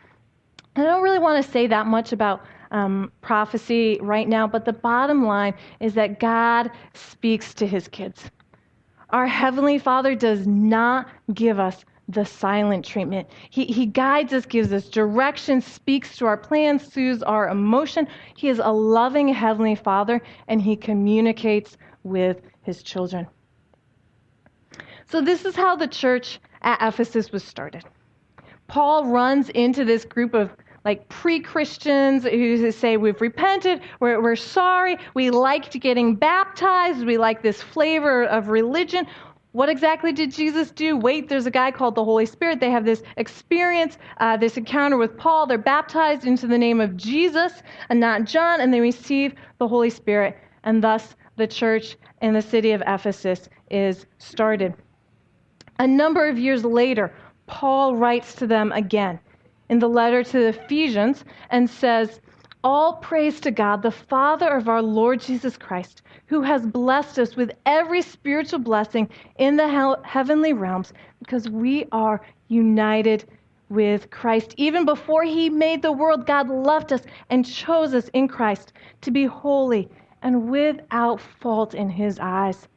I 0.77 0.83
don't 0.83 1.03
really 1.03 1.21
want 1.21 1.45
to 1.45 1.51
say 1.51 1.67
that 1.69 1.87
much 1.87 2.12
about 2.12 2.45
um, 2.71 3.12
prophecy 3.21 3.99
right 4.03 4.29
now, 4.29 4.47
but 4.47 4.64
the 4.64 4.73
bottom 4.73 5.25
line 5.25 5.55
is 5.81 5.95
that 5.95 6.21
God 6.21 6.71
speaks 6.95 7.55
to 7.55 7.67
His 7.67 7.88
kids. 7.88 8.31
Our 9.11 9.27
Heavenly 9.27 9.79
Father 9.79 10.14
does 10.14 10.47
not 10.47 11.09
give 11.33 11.59
us 11.59 11.85
the 12.09 12.25
silent 12.25 12.85
treatment. 12.85 13.29
He, 13.51 13.66
he 13.66 13.87
guides 13.87 14.33
us, 14.33 14.47
gives 14.47 14.73
us 14.73 14.88
direction, 14.88 15.61
speaks 15.61 16.16
to 16.16 16.27
our 16.27 16.37
plans, 16.37 16.90
soothes 16.90 17.23
our 17.23 17.49
emotion. 17.49 18.09
He 18.35 18.49
is 18.49 18.61
a 18.62 18.71
loving 18.71 19.29
Heavenly 19.29 19.75
Father, 19.75 20.23
and 20.47 20.61
He 20.61 20.77
communicates 20.77 21.77
with 22.05 22.40
His 22.62 22.83
children. 22.83 23.27
So, 25.07 25.21
this 25.21 25.44
is 25.44 25.57
how 25.57 25.77
the 25.77 25.88
church 25.88 26.38
at 26.62 26.87
Ephesus 26.87 27.33
was 27.33 27.44
started. 27.44 27.85
Paul 28.66 29.07
runs 29.07 29.49
into 29.51 29.85
this 29.85 30.05
group 30.05 30.35
of 30.35 30.51
like 30.88 31.07
pre 31.11 31.38
Christians 31.38 32.24
who 32.24 32.72
say 32.72 32.96
we've 32.96 33.20
repented, 33.20 33.83
we're, 34.01 34.22
we're 34.22 34.35
sorry, 34.35 34.96
we 35.12 35.29
liked 35.29 35.79
getting 35.81 36.14
baptized, 36.14 37.05
we 37.05 37.18
like 37.18 37.42
this 37.42 37.61
flavor 37.61 38.24
of 38.24 38.48
religion. 38.48 39.07
What 39.53 39.68
exactly 39.68 40.12
did 40.12 40.33
Jesus 40.33 40.70
do? 40.70 40.96
Wait, 40.96 41.29
there's 41.29 41.44
a 41.44 41.51
guy 41.51 41.72
called 41.72 41.94
the 41.94 42.03
Holy 42.03 42.24
Spirit. 42.24 42.59
They 42.59 42.70
have 42.70 42.87
this 42.87 43.03
experience, 43.18 43.98
uh, 44.16 44.38
this 44.38 44.57
encounter 44.57 44.96
with 44.96 45.14
Paul. 45.18 45.46
They're 45.46 45.59
baptized 45.59 46.27
into 46.27 46.46
the 46.46 46.57
name 46.57 46.81
of 46.81 46.96
Jesus 46.96 47.53
and 47.90 48.01
not 48.01 48.24
John, 48.24 48.62
and 48.62 48.72
they 48.72 48.81
receive 48.81 49.35
the 49.59 49.68
Holy 49.68 49.90
Spirit. 49.90 50.38
And 50.64 50.83
thus, 50.83 51.16
the 51.37 51.46
church 51.46 51.96
in 52.22 52.33
the 52.33 52.40
city 52.40 52.70
of 52.70 52.83
Ephesus 52.87 53.51
is 53.70 54.07
started. 54.16 54.72
A 55.81 55.87
number 55.87 56.27
of 56.27 56.38
years 56.38 56.64
later, 56.64 57.14
Paul 57.46 57.94
writes 57.94 58.35
to 58.37 58.46
them 58.46 58.72
again 58.72 59.20
in 59.68 59.78
the 59.78 59.88
letter 59.88 60.22
to 60.22 60.38
the 60.38 60.48
Ephesians 60.48 61.24
and 61.50 61.68
says, 61.68 62.20
All 62.64 62.94
praise 62.94 63.40
to 63.40 63.50
God, 63.50 63.83
the 63.83 63.90
Father 63.90 64.48
of 64.48 64.68
our 64.68 64.83
Lord 64.83 65.20
Jesus 65.20 65.57
Christ 65.57 66.02
who 66.28 66.42
has 66.42 66.66
blessed 66.66 67.18
us 67.18 67.37
with 67.37 67.50
every 67.66 68.02
spiritual 68.02 68.59
blessing 68.59 69.09
in 69.38 69.57
the 69.57 69.98
heavenly 70.04 70.52
realms 70.52 70.92
because 71.20 71.48
we 71.48 71.87
are 71.90 72.20
united 72.48 73.24
with 73.70 74.11
Christ. 74.11 74.54
Even 74.57 74.85
before 74.85 75.24
he 75.24 75.50
made 75.50 75.83
the 75.83 75.92
world, 75.92 76.26
God 76.26 76.48
loved 76.48 76.92
us 76.92 77.02
and 77.31 77.46
chose 77.46 77.94
us 77.94 78.09
in 78.12 78.28
Christ 78.28 78.74
to 79.02 79.11
be 79.11 79.24
holy 79.24 79.88
and 80.22 80.50
without 80.50 81.20
fault 81.20 81.74
in 81.74 81.88
his 81.88 82.18
eyes. 82.20 82.68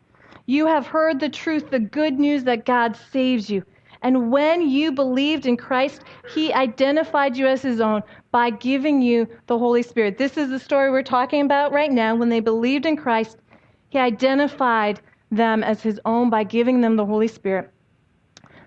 You 0.46 0.66
have 0.68 0.88
heard 0.88 1.20
the 1.20 1.30
truth, 1.30 1.70
the 1.70 1.80
good 1.80 2.20
news 2.20 2.46
that 2.46 2.66
God 2.66 2.96
saves 3.12 3.50
you. 3.50 3.64
And 4.02 4.32
when 4.32 4.68
you 4.68 4.92
believed 4.92 5.46
in 5.46 5.58
Christ, 5.58 6.02
he 6.34 6.52
identified 6.54 7.38
you 7.38 7.48
as 7.48 7.62
his 7.62 7.80
own 7.80 8.02
by 8.32 8.50
giving 8.50 9.02
you 9.02 9.28
the 9.46 9.60
Holy 9.60 9.84
Spirit. 9.84 10.18
This 10.18 10.38
is 10.38 10.50
the 10.50 10.60
story 10.60 10.90
we're 10.90 11.04
talking 11.04 11.42
about 11.42 11.72
right 11.72 11.92
now. 11.92 12.16
When 12.16 12.30
they 12.30 12.40
believed 12.40 12.86
in 12.86 12.98
Christ, 12.98 13.38
he 13.90 14.00
identified 14.00 15.02
them 15.32 15.64
as 15.64 15.84
his 15.84 16.00
own 16.06 16.30
by 16.30 16.44
giving 16.44 16.82
them 16.82 16.96
the 16.96 17.06
Holy 17.06 17.28
Spirit. 17.28 17.72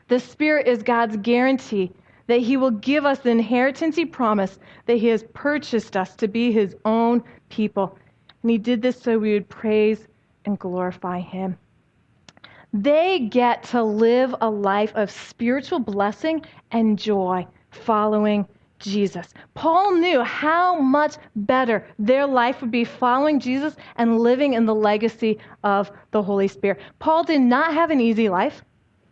The 0.09 0.21
Spirit 0.21 0.69
is 0.69 0.83
God's 0.83 1.17
guarantee 1.17 1.93
that 2.27 2.41
he 2.41 2.57
will 2.57 2.71
give 2.71 3.05
us 3.05 3.19
the 3.19 3.31
inheritance 3.31 3.97
he 3.97 4.07
promised, 4.07 4.61
that 4.87 4.97
he 4.97 5.09
has 5.09 5.25
purchased 5.35 5.97
us 5.97 6.15
to 6.17 6.29
be 6.29 6.53
his 6.53 6.77
own 6.85 7.23
people. 7.49 7.99
And 8.43 8.51
he 8.51 8.59
did 8.59 8.83
this 8.83 9.01
so 9.01 9.19
we 9.19 9.33
would 9.33 9.49
praise 9.49 10.07
and 10.45 10.59
glorify 10.59 11.21
him. 11.21 11.59
They 12.75 13.21
get 13.21 13.63
to 13.71 13.85
live 13.85 14.35
a 14.41 14.51
life 14.51 14.91
of 14.97 15.09
spiritual 15.09 15.79
blessing 15.79 16.45
and 16.73 16.99
joy 16.99 17.47
following 17.71 18.49
Jesus. 18.81 19.33
Paul 19.55 19.95
knew 19.95 20.25
how 20.25 20.81
much 20.81 21.15
better 21.37 21.87
their 22.01 22.27
life 22.27 22.61
would 22.61 22.73
be 22.73 22.85
following 22.85 23.39
Jesus 23.39 23.77
and 23.95 24.19
living 24.19 24.55
in 24.55 24.67
the 24.67 24.75
legacy 24.75 25.39
of 25.63 25.93
the 26.11 26.21
Holy 26.21 26.49
Spirit. 26.49 26.81
Paul 26.99 27.23
did 27.23 27.43
not 27.43 27.73
have 27.73 27.93
an 27.93 28.01
easy 28.01 28.29
life 28.29 28.65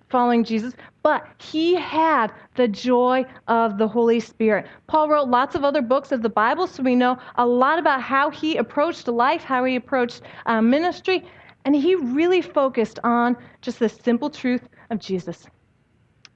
following 0.09 0.43
Jesus, 0.43 0.75
but 1.05 1.25
he 1.39 1.77
had 1.77 2.33
the 2.57 2.67
joy 2.67 3.25
of 3.47 3.79
the 3.79 3.87
Holy 3.87 4.19
Spirit. 4.19 4.67
Paul 4.89 5.09
wrote 5.09 5.29
lots 5.29 5.55
of 5.55 5.63
other 5.63 5.83
books 5.83 6.11
of 6.11 6.23
the 6.23 6.29
Bible, 6.29 6.67
so 6.67 6.83
we 6.83 6.97
know 6.97 7.17
a 7.37 7.47
lot 7.47 7.79
about 7.79 8.03
how 8.03 8.29
he 8.29 8.57
approached 8.57 9.07
life, 9.07 9.45
how 9.45 9.65
he 9.65 9.77
approached 9.77 10.23
uh, 10.47 10.61
ministry, 10.61 11.25
and 11.65 11.75
he 11.75 11.95
really 11.95 12.43
focused 12.43 12.99
on 13.05 13.37
just 13.61 13.79
the 13.79 13.89
simple 13.89 14.31
truth 14.31 14.69
of 14.91 14.99
Jesus. 14.99 15.47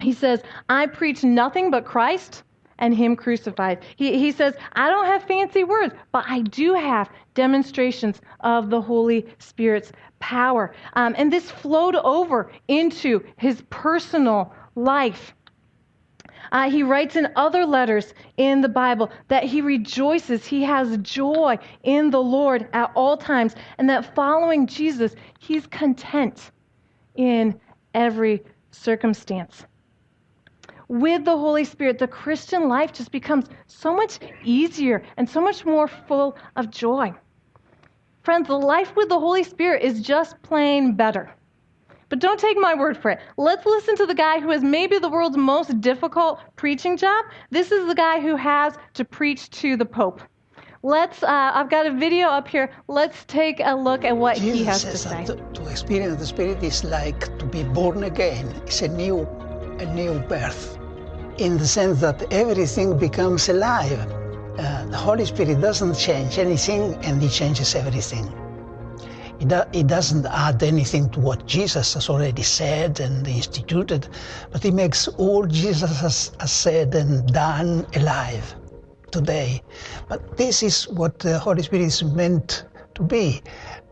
He 0.01 0.13
says, 0.13 0.43
I 0.69 0.87
preach 0.87 1.25
nothing 1.25 1.71
but 1.71 1.85
Christ 1.85 2.43
and 2.79 2.95
Him 2.95 3.17
crucified. 3.17 3.85
He, 3.97 4.19
he 4.19 4.33
says, 4.33 4.55
I 4.75 4.91
don't 4.91 5.07
have 5.07 5.25
fancy 5.25 5.65
words, 5.65 5.95
but 6.13 6.25
I 6.29 6.41
do 6.41 6.75
have 6.75 7.11
demonstrations 7.35 8.21
of 8.41 8.71
the 8.71 8.81
Holy 8.81 9.27
Spirit's 9.39 9.93
power. 10.19 10.75
Um, 10.95 11.15
and 11.17 11.33
this 11.33 11.51
flowed 11.51 11.97
over 11.97 12.51
into 12.69 13.25
His 13.39 13.63
personal 13.71 14.53
life. 14.75 15.35
Uh, 16.53 16.71
he 16.71 16.83
writes 16.83 17.17
in 17.17 17.29
other 17.37 17.65
letters 17.65 18.15
in 18.37 18.61
the 18.61 18.69
Bible 18.69 19.11
that 19.29 19.45
he 19.45 19.61
rejoices, 19.61 20.47
he 20.47 20.63
has 20.63 20.97
joy 20.99 21.59
in 21.83 22.11
the 22.11 22.23
Lord 22.23 22.69
at 22.73 22.91
all 22.95 23.17
times, 23.17 23.55
and 23.79 23.89
that 23.91 24.15
following 24.15 24.67
Jesus, 24.67 25.15
he's 25.39 25.67
content 25.67 26.51
in 27.15 27.59
every 27.95 28.45
circumstance 28.71 29.65
with 30.89 31.25
the 31.25 31.37
Holy 31.37 31.65
Spirit, 31.65 31.99
the 31.99 32.07
Christian 32.07 32.69
life 32.69 32.93
just 32.93 33.11
becomes 33.11 33.47
so 33.67 33.95
much 33.95 34.19
easier 34.45 35.03
and 35.17 35.29
so 35.29 35.41
much 35.41 35.65
more 35.65 35.89
full 35.89 36.37
of 36.55 36.71
joy. 36.71 37.13
Friends, 38.23 38.49
the 38.49 38.59
life 38.59 38.95
with 38.97 39.09
the 39.09 39.19
Holy 39.19 39.43
Spirit 39.43 39.83
is 39.83 40.03
just 40.03 40.41
plain 40.43 40.95
better. 40.95 41.33
But 42.09 42.21
don't 42.21 42.39
take 42.39 42.57
my 42.57 42.75
word 42.75 42.97
for 42.97 43.11
it. 43.11 43.21
Let's 43.37 43.67
listen 43.67 43.97
to 43.97 44.07
the 44.07 44.15
guy 44.15 44.41
who 44.41 44.51
has 44.51 44.63
maybe 44.63 44.99
the 44.99 45.09
world's 45.09 45.37
most 45.37 45.81
difficult 45.81 46.41
preaching 46.57 46.97
job. 46.97 47.25
This 47.51 47.73
is 47.73 47.87
the 47.87 47.95
guy 47.95 48.21
who 48.21 48.37
has 48.37 48.75
to 48.95 49.05
preach 49.05 49.51
to 49.63 49.77
the 49.77 49.85
Pope. 49.85 50.21
Let's, 50.83 51.23
uh, 51.23 51.51
I've 51.55 51.69
got 51.71 51.87
a 51.87 51.93
video 51.93 52.29
up 52.29 52.47
here. 52.47 52.71
Let's 52.87 53.25
take 53.25 53.61
a 53.65 53.75
look 53.75 54.05
at 54.05 54.17
what 54.17 54.37
Jesus 54.37 54.59
he 54.59 54.65
has 54.65 54.83
to 54.85 54.97
say. 54.97 55.25
To 55.25 55.67
experience 55.69 56.17
the 56.21 56.27
Spirit 56.27 56.63
is 56.63 56.85
like 56.85 57.37
to 57.39 57.45
be 57.47 57.65
born 57.65 58.05
again. 58.05 58.47
It's 58.67 58.83
a 58.83 58.89
new 58.89 59.27
a 59.81 59.87
new 59.87 60.21
birth 60.21 60.79
in 61.39 61.59
the 61.59 61.67
sense 61.67 62.01
that 62.01 62.33
everything 62.33 62.99
becomes 62.99 63.49
alive. 63.49 63.99
uh, 64.59 64.87
the 64.87 64.97
Holy 64.97 65.25
Spirit 65.27 65.61
doesn't 65.61 65.95
change 65.95 66.39
anything 66.39 66.95
and 67.05 67.21
He 67.23 67.29
changes 67.29 67.75
everything. 67.75 68.33
It, 69.41 69.49
do, 69.49 69.63
it 69.73 69.87
doesn't 69.87 70.27
add 70.27 70.63
anything 70.63 71.11
to 71.11 71.21
what 71.21 71.47
Jesus 71.47 71.95
has 71.95 72.09
already 72.09 72.43
said 72.43 73.01
and 73.01 73.27
instituted, 73.27 74.09
but 74.51 74.65
it 74.65 74.73
makes 74.73 75.09
all 75.09 75.47
Jesus 75.47 76.01
has, 76.01 76.33
has 76.41 76.53
said 76.53 76.95
and 76.95 77.31
done 77.33 77.87
alive 77.95 78.55
today. 79.11 79.63
But 80.09 80.37
this 80.37 80.63
is 80.63 80.89
what 80.89 81.19
the 81.19 81.39
Holy 81.39 81.63
Spirit 81.63 81.85
is 81.85 82.03
meant 82.03 82.65
to 82.95 83.03
be. 83.03 83.43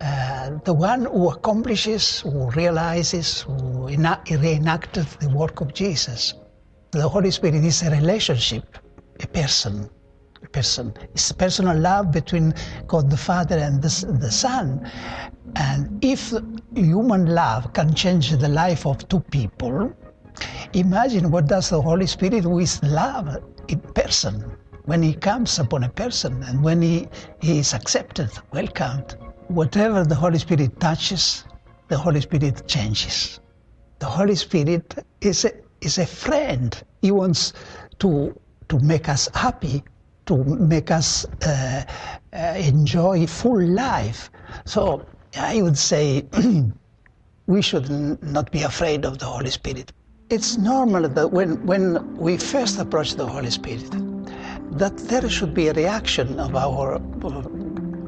Uh, 0.00 0.58
the 0.64 0.72
one 0.72 1.04
who 1.04 1.30
accomplishes, 1.30 2.20
who 2.20 2.50
realizes, 2.50 3.42
who 3.42 3.86
reenacted 3.86 5.06
the 5.20 5.28
work 5.28 5.60
of 5.60 5.74
Jesus. 5.74 6.34
The 6.90 7.08
Holy 7.08 7.30
Spirit 7.30 7.64
is 7.64 7.82
a 7.82 7.90
relationship, 7.90 8.78
a 9.20 9.26
person 9.26 9.90
person. 10.52 10.94
It's 11.14 11.32
personal 11.32 11.78
love 11.78 12.12
between 12.12 12.54
God 12.86 13.10
the 13.10 13.16
Father 13.16 13.58
and 13.58 13.82
the, 13.82 14.06
the 14.20 14.30
Son. 14.30 14.90
And 15.56 16.04
if 16.04 16.32
human 16.74 17.26
love 17.26 17.72
can 17.72 17.94
change 17.94 18.30
the 18.30 18.48
life 18.48 18.86
of 18.86 19.06
two 19.08 19.20
people, 19.20 19.92
imagine 20.72 21.30
what 21.30 21.46
does 21.46 21.70
the 21.70 21.80
Holy 21.80 22.06
Spirit 22.06 22.44
with 22.44 22.82
love 22.82 23.42
in 23.68 23.80
person 23.80 24.50
when 24.86 25.02
he 25.02 25.14
comes 25.14 25.58
upon 25.58 25.84
a 25.84 25.88
person 25.88 26.42
and 26.44 26.62
when 26.62 26.82
he, 26.82 27.08
he 27.40 27.58
is 27.58 27.72
accepted, 27.72 28.30
welcomed. 28.52 29.16
Whatever 29.48 30.04
the 30.04 30.14
Holy 30.14 30.38
Spirit 30.38 30.78
touches, 30.80 31.44
the 31.88 31.96
Holy 31.96 32.20
Spirit 32.20 32.66
changes. 32.66 33.40
The 33.98 34.06
Holy 34.06 34.34
Spirit 34.34 34.94
is 35.20 35.44
a, 35.44 35.52
is 35.80 35.98
a 35.98 36.06
friend. 36.06 36.82
He 37.02 37.10
wants 37.10 37.52
to, 38.00 38.38
to 38.68 38.78
make 38.80 39.08
us 39.08 39.28
happy 39.34 39.82
to 40.26 40.44
make 40.44 40.90
us 40.90 41.24
uh, 41.46 41.84
uh, 42.32 42.36
enjoy 42.56 43.26
full 43.26 43.62
life. 43.62 44.30
So 44.64 45.04
I 45.36 45.62
would 45.62 45.78
say 45.78 46.26
we 47.46 47.62
should 47.62 47.90
not 48.22 48.50
be 48.50 48.62
afraid 48.62 49.04
of 49.04 49.18
the 49.18 49.26
Holy 49.26 49.50
Spirit. 49.50 49.92
It's 50.30 50.56
normal 50.56 51.08
that 51.08 51.30
when, 51.30 51.64
when 51.66 52.16
we 52.16 52.38
first 52.38 52.78
approach 52.78 53.14
the 53.14 53.26
Holy 53.26 53.50
Spirit, 53.50 53.90
that 54.78 54.96
there 54.96 55.28
should 55.28 55.54
be 55.54 55.68
a 55.68 55.72
reaction 55.74 56.40
of 56.40 56.56
our 56.56 56.94
uh, 56.94 57.42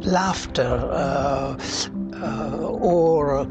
laughter 0.01 0.63
uh, 0.63 1.57
uh, 2.15 2.57
or 2.63 3.47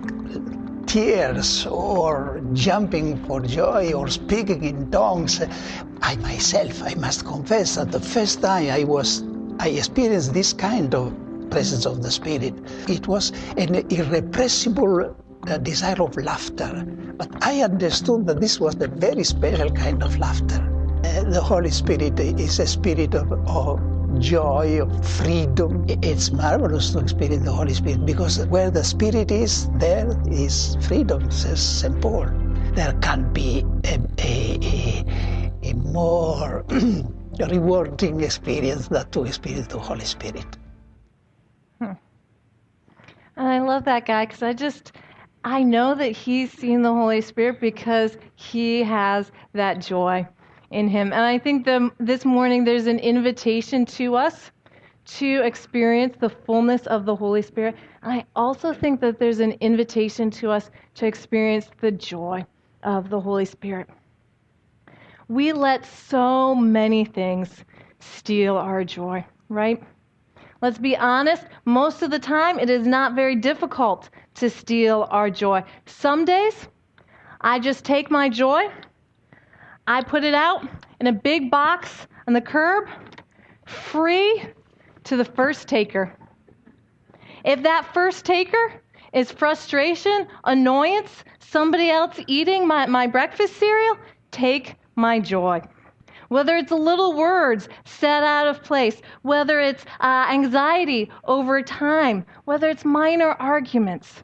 tears 0.86 1.65
or 1.67 2.41
jumping 2.54 3.17
for 3.26 3.41
joy 3.41 3.93
or 3.93 4.08
speaking 4.08 4.63
in 4.63 4.91
tongues. 4.91 5.41
I 6.02 6.15
myself, 6.17 6.82
I 6.84 6.93
must 6.95 7.26
confess 7.26 7.76
that 7.76 7.91
the 7.91 8.00
first 8.00 8.41
time 8.41 8.69
I 8.69 8.84
was, 8.84 9.24
I 9.60 9.69
experienced 9.69 10.34
this 10.34 10.54
kind 10.54 10.93
of 10.93 11.13
presence 11.50 11.86
of 11.86 12.02
the 12.02 12.12
Spirit, 12.12 12.54
it 12.88 13.08
was 13.08 13.32
an 13.58 13.76
irrepressible 13.89 15.15
desire 15.62 16.02
of 16.02 16.17
laughter. 16.17 16.86
But 17.17 17.30
I 17.41 17.62
understood 17.62 18.26
that 18.28 18.41
this 18.41 18.60
was 18.60 18.76
a 18.82 18.88
very 18.88 19.24
special 19.24 19.69
kind 19.71 20.04
of 20.04 20.17
laughter. 20.17 20.62
Uh, 21.04 21.24
the 21.24 21.41
Holy 21.41 21.71
Spirit 21.71 22.19
is 22.19 22.60
a 22.60 22.67
spirit 22.67 23.13
of, 23.13 23.32
of 23.32 23.94
joy, 24.19 24.82
of 24.82 25.06
freedom. 25.06 25.86
It's 25.88 26.32
marvelous 26.32 26.91
to 26.91 26.99
experience 26.99 27.45
the 27.45 27.51
Holy 27.51 27.73
Spirit 27.73 28.06
because 28.06 28.45
where 28.47 28.71
the 28.71 28.84
Spirit 28.84 29.32
is, 29.32 29.69
there 29.75 30.08
is 30.30 30.78
freedom, 30.82 31.30
says 31.32 31.62
St. 31.62 32.01
Paul. 32.01 32.28
There 32.73 32.93
can 33.01 33.32
be 33.34 33.65
a, 33.86 33.99
a, 34.19 34.60
a, 34.62 35.69
a 35.69 35.73
more 35.75 36.65
rewarding 37.39 38.21
experience 38.21 38.88
than 38.88 39.10
to 39.12 39.25
experience 39.25 39.67
the 39.67 39.80
Holy 39.80 40.06
Spirit. 40.06 40.58
Hmm. 41.80 41.93
I 43.38 43.60
love 43.60 43.86
that 43.86 44.06
guy 44.06 44.25
because 44.25 44.43
I 44.43 44.54
just, 44.54 44.91
I 45.43 45.63
know 45.63 45.95
that 45.95 46.12
he's 46.12 46.51
seen 46.51 46.82
the 46.82 46.93
Holy 46.93 47.21
Spirit 47.21 47.60
because 47.60 48.17
he 48.36 48.84
has 48.84 49.32
that 49.54 49.80
joy 49.80 50.28
in 50.75 50.89
Him. 50.89 51.13
And 51.13 51.21
I 51.21 51.39
think 51.39 51.65
the, 51.65 51.89
this 51.99 52.25
morning 52.25 52.65
there's 52.65 52.85
an 52.85 52.99
invitation 52.99 53.85
to 53.97 54.15
us 54.15 54.51
to 55.05 55.41
experience 55.43 56.17
the 56.19 56.29
fullness 56.29 56.85
of 56.88 57.05
the 57.05 57.15
Holy 57.15 57.41
Spirit. 57.41 57.75
And 58.03 58.11
I 58.11 58.25
also 58.35 58.73
think 58.73 58.99
that 58.99 59.17
there's 59.17 59.39
an 59.39 59.53
invitation 59.61 60.29
to 60.31 60.51
us 60.51 60.69
to 60.95 61.05
experience 61.05 61.71
the 61.79 61.91
joy 61.91 62.45
of 62.83 63.09
the 63.09 63.19
Holy 63.19 63.45
Spirit. 63.45 63.89
We 65.29 65.53
let 65.53 65.85
so 65.85 66.53
many 66.53 67.05
things 67.05 67.63
steal 67.99 68.57
our 68.57 68.83
joy, 68.83 69.25
right? 69.47 69.81
Let's 70.61 70.77
be 70.77 70.97
honest, 70.97 71.45
most 71.63 72.01
of 72.01 72.11
the 72.11 72.19
time 72.19 72.59
it 72.59 72.69
is 72.69 72.85
not 72.85 73.15
very 73.15 73.35
difficult 73.38 74.09
to 74.35 74.49
steal 74.49 75.07
our 75.09 75.29
joy. 75.29 75.63
Some 75.85 76.25
days 76.25 76.67
I 77.39 77.59
just 77.59 77.85
take 77.85 78.11
my 78.11 78.27
joy 78.27 78.67
I 79.88 80.02
put 80.02 80.24
it 80.24 80.34
out 80.34 80.67
in 81.00 81.08
a 81.08 81.12
big 81.13 81.52
box 81.52 82.08
on 82.28 82.34
the 82.34 82.41
curb, 82.41 82.88
free 83.65 84.43
to 85.04 85.15
the 85.15 85.26
first 85.26 85.67
taker. 85.67 86.15
If 87.43 87.62
that 87.63 87.93
first 87.93 88.26
taker 88.26 88.82
is 89.13 89.32
frustration, 89.32 90.28
annoyance, 90.43 91.24
somebody 91.39 91.91
else 91.91 92.19
eating 92.28 92.67
my, 92.67 92.88
my 92.88 93.06
breakfast 93.06 93.58
cereal, 93.58 93.98
take 94.32 94.76
my 94.95 95.19
joy. 95.19 95.62
Whether 96.30 96.56
it's 96.58 96.71
little 96.71 97.13
words 97.13 97.69
set 97.86 98.24
out 98.24 98.48
of 98.48 98.63
place, 98.63 99.00
whether 99.21 99.60
it's 99.60 99.86
uh, 100.00 100.28
anxiety 100.32 101.12
over 101.26 101.62
time, 101.62 102.26
whether 102.45 102.67
it's 102.67 102.84
minor 102.84 103.34
arguments. 103.34 104.24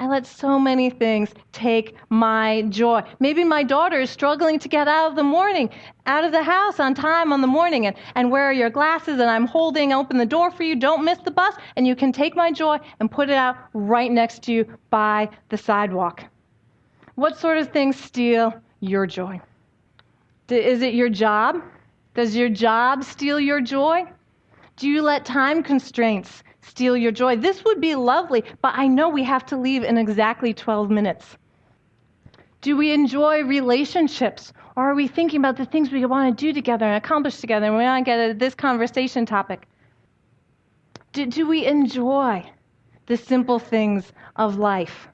I 0.00 0.06
let 0.06 0.26
so 0.26 0.60
many 0.60 0.90
things 0.90 1.34
take 1.50 1.96
my 2.08 2.62
joy. 2.68 3.02
Maybe 3.18 3.42
my 3.42 3.64
daughter 3.64 4.00
is 4.00 4.10
struggling 4.10 4.60
to 4.60 4.68
get 4.68 4.86
out 4.86 5.10
of 5.10 5.16
the 5.16 5.24
morning, 5.24 5.70
out 6.06 6.22
of 6.22 6.30
the 6.30 6.42
house 6.42 6.78
on 6.78 6.94
time 6.94 7.32
on 7.32 7.40
the 7.40 7.48
morning, 7.48 7.86
and, 7.86 7.96
and 8.14 8.30
where 8.30 8.44
are 8.44 8.52
your 8.52 8.70
glasses? 8.70 9.18
And 9.18 9.28
I'm 9.28 9.46
holding 9.46 9.92
open 9.92 10.16
the 10.16 10.26
door 10.26 10.52
for 10.52 10.62
you. 10.62 10.76
Don't 10.76 11.04
miss 11.04 11.18
the 11.18 11.32
bus. 11.32 11.54
And 11.74 11.84
you 11.84 11.96
can 11.96 12.12
take 12.12 12.36
my 12.36 12.52
joy 12.52 12.78
and 13.00 13.10
put 13.10 13.28
it 13.28 13.34
out 13.34 13.56
right 13.74 14.10
next 14.10 14.44
to 14.44 14.52
you 14.52 14.78
by 14.90 15.28
the 15.48 15.58
sidewalk. 15.58 16.22
What 17.16 17.36
sort 17.36 17.58
of 17.58 17.72
things 17.72 17.96
steal 17.96 18.54
your 18.78 19.04
joy? 19.04 19.40
Is 20.48 20.82
it 20.82 20.94
your 20.94 21.08
job? 21.08 21.60
Does 22.14 22.36
your 22.36 22.48
job 22.48 23.02
steal 23.02 23.40
your 23.40 23.60
joy? 23.60 24.04
Do 24.76 24.88
you 24.88 25.02
let 25.02 25.24
time 25.24 25.64
constraints 25.64 26.44
steal 26.68 26.96
your 26.96 27.12
joy. 27.12 27.36
This 27.36 27.64
would 27.64 27.80
be 27.80 27.94
lovely, 27.94 28.44
but 28.62 28.74
I 28.76 28.86
know 28.86 29.08
we 29.08 29.24
have 29.24 29.46
to 29.46 29.56
leave 29.56 29.82
in 29.82 29.98
exactly 29.98 30.52
12 30.54 30.90
minutes. 30.90 31.36
Do 32.60 32.76
we 32.76 32.92
enjoy 32.92 33.44
relationships? 33.44 34.52
Or 34.76 34.90
are 34.90 34.94
we 34.94 35.08
thinking 35.08 35.40
about 35.40 35.56
the 35.56 35.64
things 35.64 35.90
we 35.90 36.04
want 36.04 36.36
to 36.36 36.46
do 36.46 36.52
together 36.52 36.86
and 36.86 36.96
accomplish 36.96 37.38
together? 37.38 37.66
And 37.66 37.76
we 37.76 37.82
want 37.82 38.04
to 38.04 38.08
get 38.08 38.18
at 38.18 38.38
this 38.38 38.54
conversation 38.54 39.26
topic. 39.26 39.68
Do, 41.12 41.26
do 41.26 41.48
we 41.48 41.66
enjoy 41.66 42.48
the 43.06 43.16
simple 43.16 43.58
things 43.58 44.12
of 44.36 44.56
life? 44.56 45.08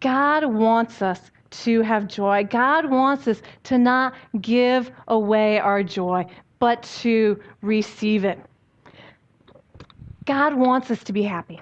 God 0.00 0.44
wants 0.44 1.02
us 1.02 1.30
to 1.50 1.82
have 1.82 2.08
joy. 2.08 2.44
God 2.44 2.90
wants 2.90 3.28
us 3.28 3.42
to 3.64 3.78
not 3.78 4.14
give 4.40 4.90
away 5.08 5.58
our 5.58 5.82
joy, 5.82 6.26
but 6.58 6.82
to 7.00 7.38
receive 7.60 8.24
it. 8.24 8.40
God 10.24 10.54
wants 10.54 10.90
us 10.90 11.02
to 11.04 11.12
be 11.12 11.22
happy. 11.22 11.60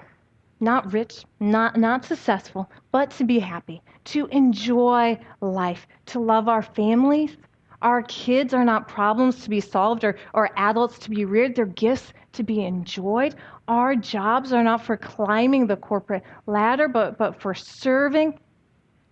Not 0.59 0.93
rich, 0.93 1.25
not, 1.39 1.77
not 1.77 2.05
successful, 2.05 2.69
but 2.91 3.09
to 3.11 3.23
be 3.23 3.39
happy, 3.39 3.81
to 4.05 4.27
enjoy 4.27 5.19
life, 5.39 5.87
to 6.07 6.19
love 6.19 6.47
our 6.47 6.61
families. 6.61 7.37
Our 7.81 8.03
kids 8.03 8.53
are 8.53 8.63
not 8.63 8.87
problems 8.87 9.43
to 9.43 9.49
be 9.49 9.59
solved 9.59 10.03
or, 10.03 10.17
or 10.33 10.51
adults 10.55 10.99
to 10.99 11.09
be 11.09 11.25
reared, 11.25 11.55
they're 11.55 11.65
gifts 11.65 12.13
to 12.33 12.43
be 12.43 12.63
enjoyed. 12.63 13.35
Our 13.67 13.95
jobs 13.95 14.53
are 14.53 14.63
not 14.63 14.83
for 14.83 14.97
climbing 14.97 15.65
the 15.65 15.77
corporate 15.77 16.23
ladder, 16.45 16.87
but, 16.87 17.17
but 17.17 17.41
for 17.41 17.55
serving 17.55 18.37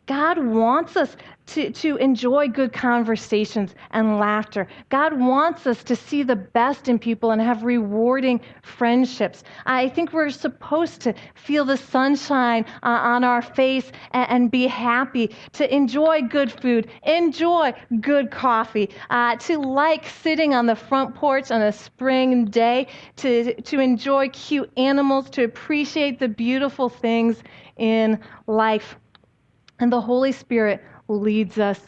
God 0.10 0.40
wants 0.40 0.98
us 0.98 1.16
to, 1.46 1.70
to 1.70 1.96
enjoy 1.98 2.48
good 2.48 2.74
conversations 2.74 3.76
and 3.92 4.18
laughter. 4.18 4.68
God 4.90 5.20
wants 5.20 5.68
us 5.68 5.84
to 5.84 5.96
see 5.96 6.24
the 6.24 6.36
best 6.36 6.88
in 6.88 6.98
people 6.98 7.30
and 7.30 7.40
have 7.40 7.62
rewarding 7.62 8.42
friendships. 8.64 9.44
I 9.68 9.88
think 9.88 10.12
we're 10.12 10.32
supposed 10.32 11.02
to 11.02 11.14
feel 11.36 11.64
the 11.64 11.78
sunshine 11.78 12.66
uh, 12.82 12.88
on 12.88 13.24
our 13.24 13.44
face 13.44 13.92
and, 14.10 14.32
and, 14.32 14.52
be 14.52 14.66
happy, 14.66 15.36
to 15.54 15.72
enjoy 15.72 16.24
good 16.24 16.52
food, 16.52 16.90
enjoy 17.04 17.74
good 18.02 18.32
coffee, 18.32 18.90
uh, 19.12 19.36
to 19.36 19.60
like 19.60 20.08
sitting 20.08 20.56
on 20.56 20.66
the 20.66 20.76
front 20.76 21.14
porch 21.14 21.52
on 21.52 21.62
a 21.62 21.72
spring 21.72 22.46
day, 22.46 22.88
to, 23.18 23.62
to 23.62 23.80
enjoy 23.80 24.28
cute 24.30 24.72
animals, 24.76 25.30
to 25.30 25.44
appreciate 25.44 26.18
the 26.18 26.28
beautiful 26.28 26.90
things 26.90 27.44
in 27.78 28.20
life. 28.48 28.98
And 29.80 29.92
the 29.92 30.02
Holy 30.02 30.32
Spirit 30.32 30.84
leads 31.08 31.58
us 31.58 31.80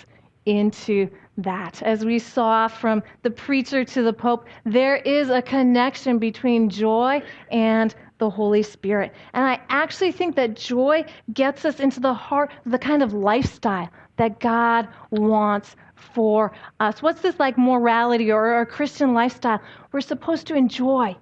into 0.45 1.09
that. 1.37 1.81
As 1.83 2.03
we 2.05 2.19
saw 2.19 2.67
from 2.67 3.03
the 3.21 3.29
preacher 3.29 3.83
to 3.85 4.01
the 4.01 4.13
pope, 4.13 4.45
there 4.65 4.97
is 4.97 5.29
a 5.29 5.41
connection 5.41 6.17
between 6.17 6.69
joy 6.69 7.21
and 7.51 7.93
the 8.17 8.29
Holy 8.29 8.63
Spirit. 8.63 9.13
And 9.33 9.45
I 9.45 9.59
actually 9.69 10.11
think 10.11 10.35
that 10.35 10.55
joy 10.55 11.05
gets 11.33 11.65
us 11.65 11.79
into 11.79 11.99
the 11.99 12.13
heart 12.13 12.51
the 12.65 12.79
kind 12.79 13.03
of 13.03 13.13
lifestyle 13.13 13.89
that 14.17 14.39
God 14.39 14.87
wants 15.09 15.75
for 15.95 16.51
us. 16.79 17.01
What's 17.01 17.21
this 17.21 17.39
like 17.39 17.57
morality 17.57 18.31
or 18.31 18.61
a 18.61 18.65
Christian 18.65 19.13
lifestyle? 19.13 19.61
We're 19.91 20.01
supposed 20.01 20.47
to 20.47 20.55
enjoy 20.55 21.15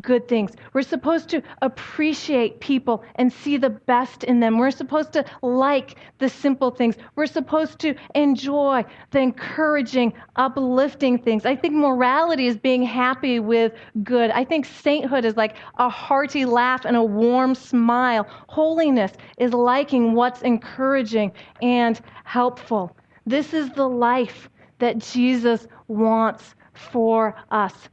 good 0.00 0.28
things. 0.28 0.52
We're 0.72 0.82
supposed 0.82 1.28
to 1.30 1.42
appreciate 1.62 2.60
people 2.60 3.04
and 3.16 3.32
see 3.32 3.56
the 3.56 3.70
best 3.70 4.24
in 4.24 4.40
them. 4.40 4.58
We're 4.58 4.70
supposed 4.70 5.12
to 5.12 5.24
like 5.42 5.96
the 6.18 6.28
simple 6.28 6.70
things. 6.70 6.96
We're 7.16 7.26
supposed 7.26 7.78
to 7.80 7.94
enjoy 8.14 8.84
the 9.10 9.20
encouraging, 9.20 10.12
uplifting 10.36 11.18
things. 11.18 11.46
I 11.46 11.56
think 11.56 11.74
morality 11.74 12.46
is 12.46 12.56
being 12.56 12.82
happy 12.82 13.40
with 13.40 13.72
good. 14.02 14.30
I 14.30 14.44
think 14.44 14.66
sainthood 14.66 15.24
is 15.24 15.36
like 15.36 15.56
a 15.78 15.88
hearty 15.88 16.44
laugh 16.44 16.84
and 16.84 16.96
a 16.96 17.02
warm 17.02 17.54
smile. 17.54 18.26
Holiness 18.48 19.12
is 19.38 19.52
liking 19.52 20.14
what's 20.14 20.42
encouraging 20.42 21.32
and 21.62 22.00
helpful. 22.24 22.96
This 23.26 23.54
is 23.54 23.70
the 23.70 23.88
life 23.88 24.48
that 24.78 24.98
Jesus 24.98 25.66
wants 25.88 26.54
for 26.72 27.34
us 27.50 27.88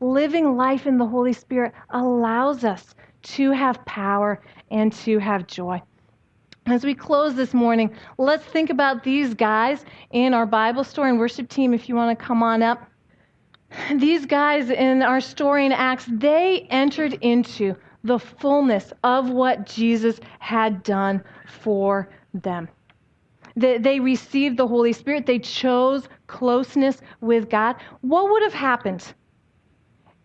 living 0.00 0.56
life 0.56 0.86
in 0.86 0.98
the 0.98 1.06
Holy 1.06 1.32
Spirit 1.32 1.72
allows 1.90 2.64
us 2.64 2.94
to 3.22 3.50
have 3.52 3.84
power 3.84 4.42
and 4.70 4.92
to 4.92 5.18
have 5.18 5.46
joy. 5.46 5.80
As 6.66 6.84
we 6.84 6.94
close 6.94 7.34
this 7.34 7.54
morning, 7.54 7.94
let's 8.18 8.44
think 8.44 8.70
about 8.70 9.04
these 9.04 9.34
guys 9.34 9.84
in 10.10 10.34
our 10.34 10.46
Bible 10.46 10.82
story 10.84 11.10
and 11.10 11.18
worship 11.18 11.48
team 11.48 11.72
if 11.72 11.88
you 11.88 11.94
want 11.94 12.16
to 12.16 12.24
come 12.24 12.42
on 12.42 12.62
up. 12.62 12.90
These 13.94 14.26
guys 14.26 14.70
in 14.70 15.02
our 15.02 15.20
story 15.20 15.66
in 15.66 15.72
Acts, 15.72 16.06
they 16.08 16.66
entered 16.70 17.14
into 17.14 17.76
the 18.04 18.18
fullness 18.18 18.92
of 19.02 19.30
what 19.30 19.66
Jesus 19.66 20.20
had 20.38 20.82
done 20.82 21.22
for 21.46 22.08
them. 22.34 22.68
They, 23.56 23.78
they 23.78 24.00
received 24.00 24.56
the 24.56 24.66
Holy 24.66 24.92
Spirit, 24.92 25.26
they 25.26 25.38
chose 25.38 26.08
closeness 26.26 27.00
with 27.20 27.48
God. 27.48 27.76
What 28.02 28.30
would 28.30 28.42
have 28.42 28.54
happened 28.54 29.14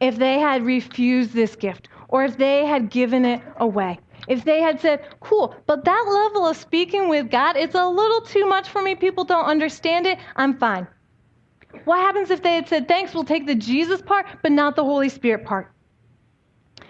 if 0.02 0.18
they 0.18 0.40
had 0.40 0.66
refused 0.66 1.34
this 1.34 1.56
gift 1.56 1.88
or 2.10 2.26
if 2.26 2.38
they 2.38 2.66
had 2.66 2.90
given 2.90 3.24
it 3.24 3.42
away. 3.58 4.00
If 4.28 4.44
they 4.44 4.62
had 4.62 4.82
said, 4.82 5.08
cool, 5.22 5.56
but 5.66 5.86
that 5.86 6.06
level 6.08 6.48
of 6.48 6.58
speaking 6.58 7.08
with 7.08 7.32
God, 7.32 7.56
it's 7.56 7.76
a 7.76 7.88
little 7.88 8.22
too 8.22 8.46
much 8.46 8.68
for 8.68 8.82
me. 8.82 8.96
People 8.96 9.24
don't 9.24 9.46
understand 9.46 10.06
it. 10.06 10.20
I'm 10.36 10.58
fine. 10.58 10.88
What 11.86 12.00
happens 12.00 12.30
if 12.30 12.44
they 12.44 12.56
had 12.56 12.68
said, 12.68 12.88
thanks, 12.88 13.14
we'll 13.14 13.24
take 13.24 13.48
the 13.48 13.56
Jesus 13.56 14.02
part, 14.02 14.26
but 14.44 14.52
not 14.52 14.76
the 14.76 14.84
Holy 14.84 15.10
Spirit 15.10 15.46
part? 15.46 15.72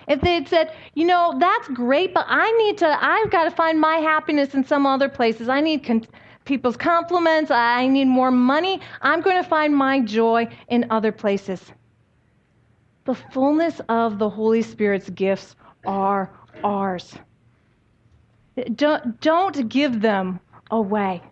If 0.08 0.19
they 0.21 0.34
had 0.34 0.47
said, 0.47 0.74
you 0.95 1.06
know, 1.06 1.36
that's 1.39 1.67
great, 1.69 2.13
but 2.13 2.26
I 2.28 2.52
need 2.54 2.80
to, 2.80 2.88
I've 2.88 3.30
got 3.30 3.43
to 3.43 3.52
find 3.52 3.80
my 3.80 3.97
happiness 3.97 4.54
in 4.56 4.65
some 4.65 4.86
other 4.86 5.08
places. 5.08 5.47
I 5.47 5.62
need 5.62 5.84
con- 5.84 6.08
people's 6.45 6.76
compliments. 6.76 7.52
I 7.52 7.88
need 7.88 8.06
more 8.06 8.32
money. 8.32 8.82
I'm 9.02 9.21
going 9.21 9.41
to 9.41 9.47
find 9.47 9.76
my 9.76 10.02
joy 10.02 10.47
in 10.69 10.88
other 10.89 11.12
places. 11.12 11.71
The 13.06 13.16
fullness 13.16 13.82
of 13.90 14.20
the 14.20 14.30
Holy 14.30 14.62
Spirit's 14.62 15.10
gifts 15.10 15.56
are 15.86 16.32
ours. 16.64 17.16
Don't, 18.76 19.20
don't 19.22 19.70
give 19.70 20.02
them 20.02 20.40
away. 20.70 21.24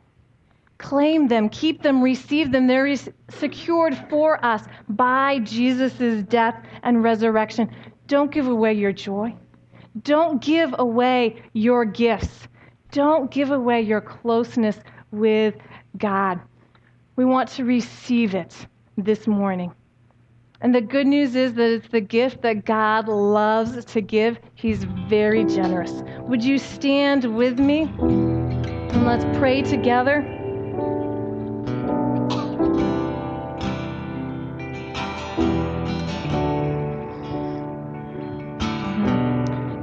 Claim 0.79 1.27
them, 1.27 1.49
keep 1.49 1.83
them, 1.83 2.01
receive 2.01 2.51
them. 2.51 2.65
They're 2.65 2.95
secured 3.29 3.95
for 4.09 4.43
us 4.43 4.63
by 4.87 5.39
Jesus' 5.39 6.23
death 6.23 6.55
and 6.83 7.03
resurrection. 7.03 7.69
Don't 8.07 8.31
give 8.31 8.47
away 8.47 8.73
your 8.73 8.93
joy. 8.93 9.35
Don't 10.03 10.41
give 10.41 10.73
away 10.79 11.43
your 11.53 11.83
gifts. 11.85 12.47
Don't 12.91 13.29
give 13.29 13.51
away 13.51 13.81
your 13.81 14.01
closeness 14.01 14.79
with 15.11 15.55
God. 15.97 16.39
We 17.15 17.25
want 17.25 17.49
to 17.49 17.65
receive 17.65 18.33
it 18.33 18.55
this 18.97 19.27
morning. 19.27 19.73
And 20.61 20.75
the 20.75 20.81
good 20.81 21.07
news 21.07 21.35
is 21.35 21.53
that 21.53 21.69
it's 21.69 21.87
the 21.87 22.01
gift 22.01 22.41
that 22.41 22.65
God 22.65 23.07
loves 23.07 23.85
to 23.85 24.01
give. 24.01 24.37
He's 24.55 24.83
very 24.83 25.45
generous. 25.45 26.03
Would 26.23 26.43
you 26.43 26.57
stand 26.57 27.23
with 27.33 27.59
me? 27.59 27.83
And 27.83 29.05
let's 29.05 29.23
pray 29.37 29.61
together. 29.61 30.21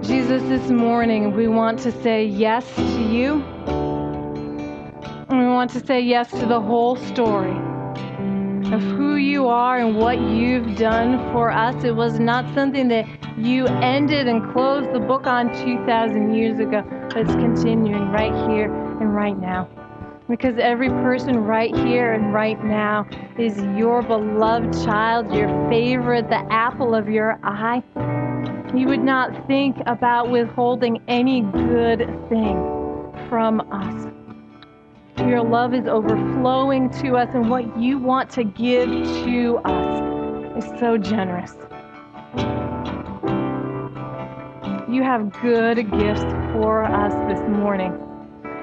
Jesus, 0.03 0.43
this 0.43 0.71
morning 0.71 1.35
we 1.35 1.49
want 1.49 1.79
to 1.81 1.93
say 2.03 2.27
yes 2.27 2.71
to 2.77 3.03
you. 3.03 3.43
And 5.31 5.39
we 5.39 5.47
want 5.47 5.71
to 5.71 5.87
say 5.87 6.03
yes 6.03 6.31
to 6.33 6.45
the 6.45 6.61
whole 6.61 6.97
story 6.97 7.57
of 8.73 8.81
who 8.81 9.17
you 9.17 9.47
are 9.49 9.79
and 9.79 9.97
what 9.97 10.21
you've 10.21 10.77
done 10.77 11.19
for 11.33 11.51
us. 11.51 11.85
It 11.85 11.95
was 11.95 12.19
not 12.19 12.53
something 12.55 12.89
that 12.89 13.07
you 13.39 13.67
ended 13.67 14.29
and 14.29 14.53
closed 14.53 14.93
the 14.93 15.01
book 15.01 15.27
on 15.27 15.55
2,000 15.65 16.35
years 16.35 16.59
ago, 16.59 16.83
but 17.09 17.19
it's 17.19 17.35
continuing 17.35 18.11
right 18.11 18.35
here 18.51 18.73
and 19.01 19.15
right 19.15 19.39
now. 19.39 19.69
Because 20.29 20.59
every 20.59 20.89
person 20.89 21.45
right 21.45 21.75
here 21.77 22.13
and 22.13 22.35
right 22.35 22.63
now 22.65 23.07
is 23.39 23.57
your 23.77 24.03
beloved 24.03 24.73
child, 24.85 25.33
your 25.33 25.49
favorite, 25.69 26.29
the 26.29 26.45
apple 26.53 26.95
of 26.95 27.09
your 27.09 27.39
eye. 27.45 27.83
You 28.75 28.89
would 28.89 29.05
not 29.05 29.47
think 29.47 29.77
about 29.87 30.31
withholding 30.31 31.01
any 31.07 31.43
good 31.43 32.01
thing 32.29 32.57
from 33.29 33.61
us. 33.71 34.16
Your 35.19 35.43
love 35.43 35.75
is 35.75 35.87
overflowing 35.87 36.91
to 37.01 37.17
us, 37.17 37.31
and 37.33 37.49
what 37.49 37.79
you 37.81 37.99
want 37.99 38.31
to 38.31 38.45
give 38.45 38.89
to 38.89 39.59
us 39.65 40.63
is 40.63 40.79
so 40.79 40.99
generous. 40.99 41.55
You 44.89 45.03
have 45.03 45.33
good 45.41 45.91
gifts 45.91 46.23
for 46.53 46.85
us 46.85 47.13
this 47.29 47.41
morning. 47.49 47.99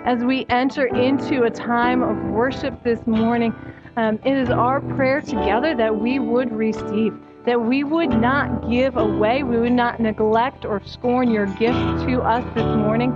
As 0.06 0.24
we 0.24 0.46
enter 0.48 0.86
into 0.86 1.44
a 1.44 1.50
time 1.50 2.04
of 2.04 2.18
worship 2.32 2.82
this 2.84 3.06
morning, 3.08 3.54
um, 3.98 4.20
it 4.24 4.38
is 4.38 4.50
our 4.50 4.80
prayer 4.80 5.22
together 5.22 5.76
that 5.76 6.00
we 6.00 6.20
would 6.20 6.52
receive, 6.52 7.18
that 7.46 7.60
we 7.60 7.84
would 7.84 8.10
not 8.10 8.70
give 8.70 8.96
away, 8.96 9.44
we 9.44 9.58
would 9.58 9.74
not 9.74 10.00
neglect 10.00 10.66
or 10.66 10.82
scorn 10.86 11.32
your 11.32 11.48
gifts 11.48 12.04
to 12.04 12.22
us 12.22 12.46
this 12.54 12.64
morning, 12.78 13.12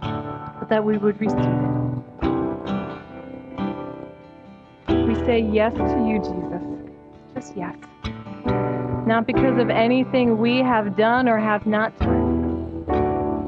but 0.00 0.68
that 0.68 0.84
we 0.84 0.98
would 0.98 1.20
receive. 1.20 1.79
Say 5.26 5.40
yes 5.40 5.72
to 5.74 6.06
you, 6.06 6.18
Jesus. 6.18 6.62
Just 7.34 7.56
yes. 7.56 7.76
Not 9.06 9.26
because 9.26 9.58
of 9.58 9.70
anything 9.70 10.38
we 10.38 10.58
have 10.58 10.96
done 10.96 11.28
or 11.28 11.38
have 11.38 11.66
not 11.66 11.98
done, 11.98 12.84